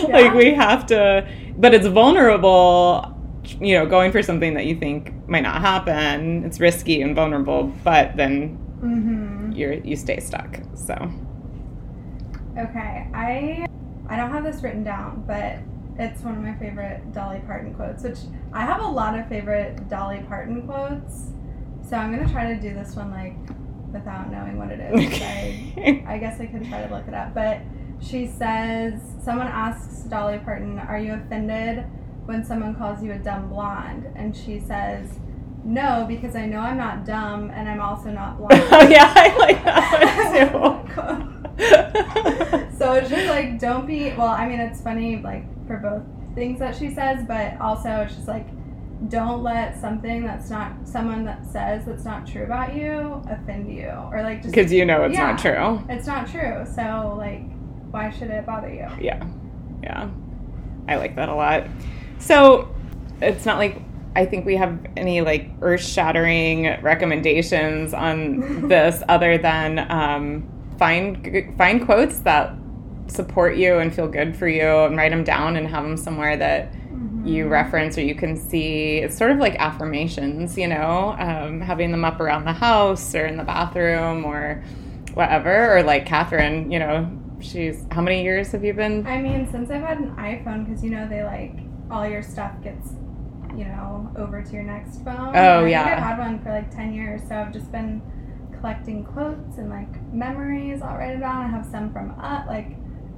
Like, 0.09 0.33
we 0.33 0.53
have 0.55 0.85
to, 0.87 1.27
but 1.57 1.73
it's 1.73 1.85
vulnerable, 1.87 3.15
you 3.61 3.77
know, 3.77 3.85
going 3.85 4.11
for 4.11 4.23
something 4.23 4.53
that 4.55 4.65
you 4.65 4.75
think 4.75 5.13
might 5.29 5.43
not 5.43 5.61
happen. 5.61 6.43
It's 6.43 6.59
risky 6.59 7.01
and 7.01 7.15
vulnerable, 7.15 7.63
but 7.83 8.15
then 8.17 8.57
Mm-hmm. 8.81 9.51
you're, 9.51 9.73
you 9.73 9.95
stay 9.97 10.19
stuck. 10.21 10.57
So, 10.75 10.93
Okay, 12.57 13.07
I 13.13 13.65
I 14.07 14.15
don't 14.15 14.31
have 14.31 14.43
this 14.43 14.63
written 14.63 14.83
down, 14.83 15.23
but 15.27 15.57
it's 16.01 16.21
one 16.23 16.35
of 16.37 16.41
my 16.43 16.55
favorite 16.55 17.13
Dolly 17.13 17.41
Parton 17.45 17.73
quotes, 17.75 18.03
which 18.03 18.19
I 18.53 18.61
have 18.65 18.81
a 18.81 18.87
lot 18.87 19.17
of 19.19 19.27
favorite 19.27 19.87
Dolly 19.89 20.23
Parton 20.27 20.65
quotes. 20.65 21.31
So 21.87 21.97
I'm 21.97 22.15
gonna 22.15 22.29
try 22.31 22.53
to 22.53 22.59
do 22.59 22.73
this 22.73 22.95
one 22.95 23.11
like 23.11 23.35
without 23.91 24.31
knowing 24.31 24.57
what 24.57 24.71
it 24.71 24.79
is. 24.79 24.99
I, 24.99 25.73
okay. 25.77 26.03
I 26.07 26.17
guess 26.17 26.39
I 26.39 26.45
could 26.45 26.65
try 26.67 26.85
to 26.85 26.93
look 26.93 27.07
it 27.07 27.13
up, 27.13 27.33
but 27.33 27.59
she 28.01 28.27
says 28.27 29.01
someone 29.23 29.47
asks 29.47 30.03
Dolly 30.03 30.39
Parton, 30.39 30.79
"Are 30.79 30.99
you 30.99 31.13
offended 31.13 31.85
when 32.25 32.43
someone 32.45 32.75
calls 32.75 33.03
you 33.03 33.11
a 33.13 33.17
dumb 33.17 33.49
blonde?" 33.49 34.07
And 34.15 34.35
she 34.35 34.59
says, 34.59 35.19
"No, 35.63 36.05
because 36.07 36.35
I 36.35 36.45
know 36.45 36.59
I'm 36.59 36.77
not 36.77 37.05
dumb, 37.05 37.51
and 37.51 37.67
I'm 37.67 37.81
also 37.81 38.09
not 38.11 38.37
blonde." 38.37 38.63
oh, 38.71 38.87
yeah, 38.87 39.11
I 39.15 39.35
like 39.37 39.63
that 39.63 40.53
one 40.53 40.85
too. 40.87 41.39
so 42.77 42.93
it's 42.93 43.09
just 43.09 43.27
like 43.27 43.59
don't 43.59 43.85
be 43.85 44.13
well 44.13 44.27
i 44.29 44.47
mean 44.47 44.61
it's 44.61 44.79
funny 44.81 45.17
like 45.17 45.43
for 45.67 45.75
both 45.75 46.01
things 46.33 46.57
that 46.57 46.73
she 46.73 46.89
says 46.89 47.25
but 47.27 47.59
also 47.59 47.89
it's 48.01 48.15
just 48.15 48.29
like 48.29 48.47
don't 49.07 49.43
let 49.43 49.79
something 49.79 50.25
that's 50.25 50.49
not 50.49 50.73
someone 50.83 51.23
that 51.23 51.45
says 51.45 51.85
that's 51.85 52.03
not 52.03 52.27
true 52.27 52.43
about 52.43 52.75
you 52.75 53.21
offend 53.29 53.73
you 53.73 53.87
or 54.11 54.21
like 54.21 54.41
just 54.41 54.53
Because 54.53 54.73
you 54.73 54.83
know 54.85 55.03
it's 55.05 55.15
Yeah. 55.15 55.31
not 55.31 55.39
true. 55.39 55.81
it's 55.89 56.05
not 56.05 56.27
true 56.27 56.65
so 56.75 57.15
like 57.17 57.43
why 57.91 58.09
should 58.09 58.29
it 58.29 58.45
bother 58.45 58.69
you 58.69 58.87
Yeah. 58.99 59.25
Yeah. 59.81 60.09
I 60.87 60.95
like 60.97 61.15
that 61.15 61.29
a 61.29 61.35
lot. 61.35 61.65
So 62.17 62.67
it's 63.21 63.45
not 63.45 63.57
like 63.57 63.81
I 64.15 64.25
think 64.25 64.45
we 64.45 64.55
have 64.57 64.77
any 64.97 65.21
like 65.21 65.49
earth 65.61 65.81
shattering 65.81 66.63
recommendations 66.81 67.93
on 67.93 68.67
this 68.67 69.01
other 69.07 69.37
than 69.37 69.79
um, 69.91 70.49
find 70.77 71.53
find 71.57 71.85
quotes 71.85 72.19
that 72.19 72.53
support 73.07 73.55
you 73.55 73.77
and 73.79 73.93
feel 73.93 74.07
good 74.07 74.35
for 74.35 74.47
you 74.47 74.67
and 74.67 74.97
write 74.97 75.11
them 75.11 75.23
down 75.23 75.55
and 75.55 75.67
have 75.67 75.83
them 75.83 75.95
somewhere 75.97 76.35
that 76.37 76.73
you 77.25 77.47
reference 77.47 77.97
or 77.97 78.01
you 78.01 78.15
can 78.15 78.35
see 78.35 78.97
it's 78.97 79.17
sort 79.17 79.31
of 79.31 79.37
like 79.37 79.55
affirmations 79.55 80.57
you 80.57 80.67
know 80.67 81.15
um, 81.19 81.59
having 81.59 81.91
them 81.91 82.05
up 82.05 82.19
around 82.19 82.45
the 82.45 82.53
house 82.53 83.13
or 83.15 83.25
in 83.25 83.37
the 83.37 83.43
bathroom 83.43 84.25
or 84.25 84.63
whatever 85.13 85.77
or 85.77 85.83
like 85.83 86.05
catherine 86.05 86.71
you 86.71 86.79
know 86.79 87.09
she's 87.41 87.85
how 87.91 88.01
many 88.01 88.23
years 88.23 88.51
have 88.51 88.63
you 88.63 88.73
been? 88.73 89.05
I 89.07 89.21
mean 89.21 89.49
since 89.49 89.69
i've 89.71 89.81
had 89.81 89.97
an 89.99 90.15
iphone 90.17 90.65
because 90.65 90.83
you 90.83 90.91
know 90.91 91.07
they 91.07 91.23
like 91.23 91.55
all 91.89 92.07
your 92.07 92.21
stuff 92.21 92.53
gets 92.63 92.89
you 93.55 93.65
know 93.65 94.11
over 94.15 94.43
to 94.43 94.51
your 94.51 94.63
next 94.63 95.03
phone. 95.03 95.35
Oh, 95.35 95.65
I 95.65 95.67
yeah. 95.67 95.83
I've 95.83 96.03
had 96.03 96.19
one 96.19 96.39
for 96.41 96.51
like 96.51 96.69
10 96.73 96.93
years 96.93 97.21
so 97.27 97.35
i've 97.35 97.51
just 97.51 97.71
been 97.71 98.01
collecting 98.59 99.03
quotes 99.03 99.57
and 99.57 99.69
like 99.69 100.13
memories 100.13 100.81
i'll 100.81 100.97
write 100.97 101.15
it 101.15 101.19
down. 101.19 101.45
I 101.45 101.47
have 101.47 101.65
some 101.65 101.91
from 101.91 102.11
uh, 102.19 102.43
like 102.47 102.75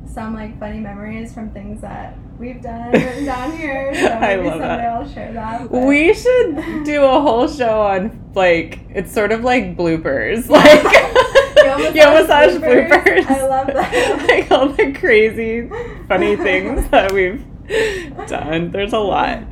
some 0.08 0.34
like 0.34 0.60
funny 0.60 0.80
memories 0.80 1.34
from 1.34 1.52
things 1.52 1.82
that 1.82 2.18
we've 2.42 2.62
done 2.62 2.92
written 2.92 3.26
down 3.34 3.56
here 3.56 3.94
so 3.96 4.08
I 4.08 4.36
maybe 4.36 4.50
love 4.50 4.54
someday 4.60 4.68
that. 4.68 4.94
i'll 4.94 5.10
share 5.10 5.34
that 5.34 5.72
but- 5.72 5.86
we 5.86 6.14
should 6.14 6.84
do 6.84 7.04
a 7.04 7.22
whole 7.22 7.48
show 7.48 7.82
on 7.82 8.32
like 8.34 8.80
it's 8.90 9.14
sort 9.14 9.32
of 9.32 9.44
like 9.44 9.78
bloopers 9.78 10.50
like 10.50 10.84
Yo 11.64 11.78
Yo 11.78 11.92
massage 12.14 12.54
massage 12.56 12.56
bloopers, 12.56 12.90
bloopers. 12.90 13.26
I 13.30 13.48
love 13.48 13.68
that. 13.68 14.26
like 14.28 14.52
all 14.52 14.70
the 14.70 14.92
crazy 14.94 15.70
funny 16.08 16.36
things 16.36 16.90
that 16.90 17.12
we've 17.12 17.46
done 18.28 18.72
there's 18.72 18.94
a 18.94 19.00
lot 19.00 19.44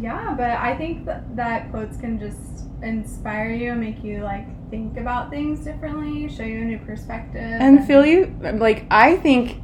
Yeah, 0.00 0.34
but 0.36 0.50
I 0.50 0.76
think 0.76 1.04
that, 1.06 1.36
that 1.36 1.70
quotes 1.70 1.96
can 1.96 2.18
just 2.18 2.38
inspire 2.82 3.50
you, 3.50 3.70
and 3.72 3.80
make 3.80 4.02
you 4.02 4.22
like 4.22 4.46
think 4.70 4.96
about 4.98 5.30
things 5.30 5.60
differently, 5.60 6.28
show 6.28 6.42
you 6.42 6.60
a 6.62 6.64
new 6.64 6.78
perspective, 6.78 7.40
and 7.40 7.86
feel 7.86 8.04
you 8.06 8.34
like 8.54 8.84
i 8.90 9.16
think 9.16 9.61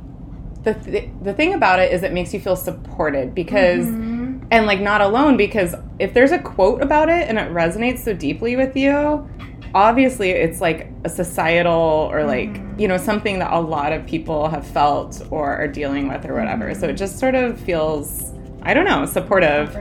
the, 0.73 0.91
th- 0.91 1.11
the 1.23 1.33
thing 1.35 1.55
about 1.55 1.79
it 1.79 1.93
is 1.93 2.03
it 2.03 2.13
makes 2.13 2.33
you 2.35 2.41
feel 2.41 2.57
supported 2.57 3.35
because 3.35 3.87
Mhm. 3.87 4.47
and 4.51 4.67
like 4.67 4.81
not 4.81 5.01
alone 5.01 5.37
because 5.37 5.75
if 5.99 6.15
there's 6.15 6.33
a 6.33 6.39
quote 6.39 6.83
about 6.83 7.09
it 7.09 7.29
and 7.29 7.39
it 7.39 7.51
resonates 7.53 8.01
so 8.01 8.13
deeply 8.13 8.57
with 8.57 8.77
you 8.77 9.29
obviously 9.75 10.31
it's 10.31 10.61
like 10.61 10.91
a 11.05 11.09
societal 11.09 12.09
or 12.13 12.25
like 12.25 12.51
Mhm. 12.55 12.81
you 12.81 12.89
know 12.89 12.97
something 12.97 13.39
that 13.39 13.53
a 13.53 13.61
lot 13.61 13.93
of 13.93 14.07
people 14.07 14.49
have 14.49 14.67
felt 14.67 15.23
or 15.31 15.55
are 15.57 15.69
dealing 15.69 16.09
with 16.09 16.25
or 16.27 16.35
whatever 16.35 16.75
so 16.75 16.89
it 16.89 16.95
just 16.95 17.19
sort 17.19 17.35
of 17.35 17.59
feels 17.61 18.33
i 18.63 18.73
don't 18.75 18.85
know 18.87 19.05
supportive. 19.07 19.77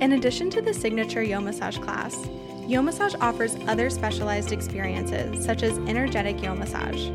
In 0.00 0.12
addition 0.12 0.50
to 0.50 0.60
the 0.62 0.72
signature 0.74 1.22
Yo 1.22 1.40
Massage 1.40 1.78
class, 1.78 2.14
Yo 2.66 2.82
Massage 2.82 3.14
offers 3.20 3.54
other 3.68 3.88
specialized 3.88 4.50
experiences 4.50 5.44
such 5.44 5.62
as 5.62 5.78
energetic 5.86 6.42
Yo 6.42 6.52
Massage. 6.52 7.06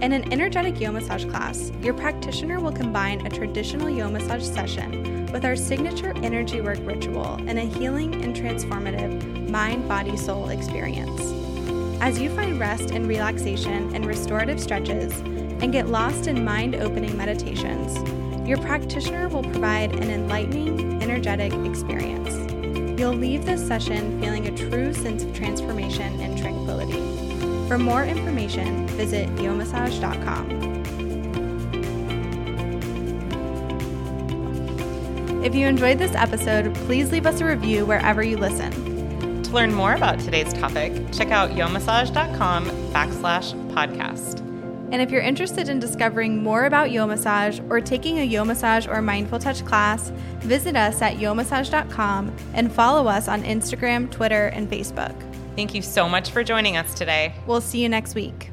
In 0.00 0.12
an 0.12 0.32
energetic 0.32 0.80
yoga 0.80 0.92
massage 0.92 1.26
class, 1.26 1.70
your 1.82 1.92
practitioner 1.92 2.58
will 2.58 2.72
combine 2.72 3.26
a 3.26 3.28
traditional 3.28 3.90
yoga 3.90 4.12
massage 4.12 4.44
session 4.44 5.26
with 5.30 5.44
our 5.44 5.56
signature 5.56 6.14
energy 6.22 6.62
work 6.62 6.78
ritual 6.84 7.34
and 7.46 7.58
a 7.58 7.64
healing 7.64 8.24
and 8.24 8.34
transformative 8.34 9.50
mind, 9.50 9.86
body, 9.86 10.16
soul 10.16 10.48
experience. 10.48 11.20
As 12.00 12.18
you 12.18 12.30
find 12.30 12.58
rest 12.58 12.90
and 12.90 13.06
relaxation 13.06 13.94
and 13.94 14.06
restorative 14.06 14.58
stretches 14.58 15.12
and 15.20 15.70
get 15.70 15.88
lost 15.88 16.28
in 16.28 16.42
mind 16.42 16.76
opening 16.76 17.14
meditations, 17.14 17.98
your 18.48 18.56
practitioner 18.58 19.28
will 19.28 19.42
provide 19.42 19.92
an 19.92 20.10
enlightening, 20.10 21.02
energetic 21.02 21.52
experience. 21.66 22.57
You'll 22.98 23.14
leave 23.14 23.46
this 23.46 23.64
session 23.64 24.20
feeling 24.20 24.48
a 24.48 24.56
true 24.56 24.92
sense 24.92 25.22
of 25.22 25.32
transformation 25.32 26.20
and 26.20 26.36
tranquility. 26.36 26.98
For 27.68 27.78
more 27.78 28.04
information, 28.04 28.88
visit 28.88 29.28
yomassage.com. 29.36 30.68
If 35.44 35.54
you 35.54 35.68
enjoyed 35.68 35.98
this 35.98 36.16
episode, 36.16 36.74
please 36.74 37.12
leave 37.12 37.24
us 37.24 37.40
a 37.40 37.44
review 37.44 37.86
wherever 37.86 38.20
you 38.24 38.36
listen. 38.36 39.44
To 39.44 39.50
learn 39.52 39.72
more 39.72 39.94
about 39.94 40.18
today's 40.18 40.52
topic, 40.52 40.92
check 41.12 41.30
out 41.30 41.50
yomassage.com 41.50 42.66
backslash 42.92 43.54
podcast. 43.72 44.07
And 44.90 45.02
if 45.02 45.10
you're 45.10 45.22
interested 45.22 45.68
in 45.68 45.78
discovering 45.78 46.42
more 46.42 46.64
about 46.64 46.90
Yo 46.90 47.06
Massage 47.06 47.60
or 47.68 47.80
taking 47.80 48.18
a 48.18 48.24
Yo 48.24 48.44
Massage 48.44 48.86
or 48.86 49.02
Mindful 49.02 49.38
Touch 49.38 49.64
class, 49.64 50.10
visit 50.40 50.76
us 50.76 51.02
at 51.02 51.16
yomassage.com 51.16 52.34
and 52.54 52.72
follow 52.72 53.08
us 53.08 53.28
on 53.28 53.42
Instagram, 53.42 54.10
Twitter, 54.10 54.46
and 54.48 54.70
Facebook. 54.70 55.14
Thank 55.56 55.74
you 55.74 55.82
so 55.82 56.08
much 56.08 56.30
for 56.30 56.42
joining 56.44 56.76
us 56.76 56.94
today. 56.94 57.34
We'll 57.46 57.60
see 57.60 57.82
you 57.82 57.88
next 57.88 58.14
week. 58.14 58.50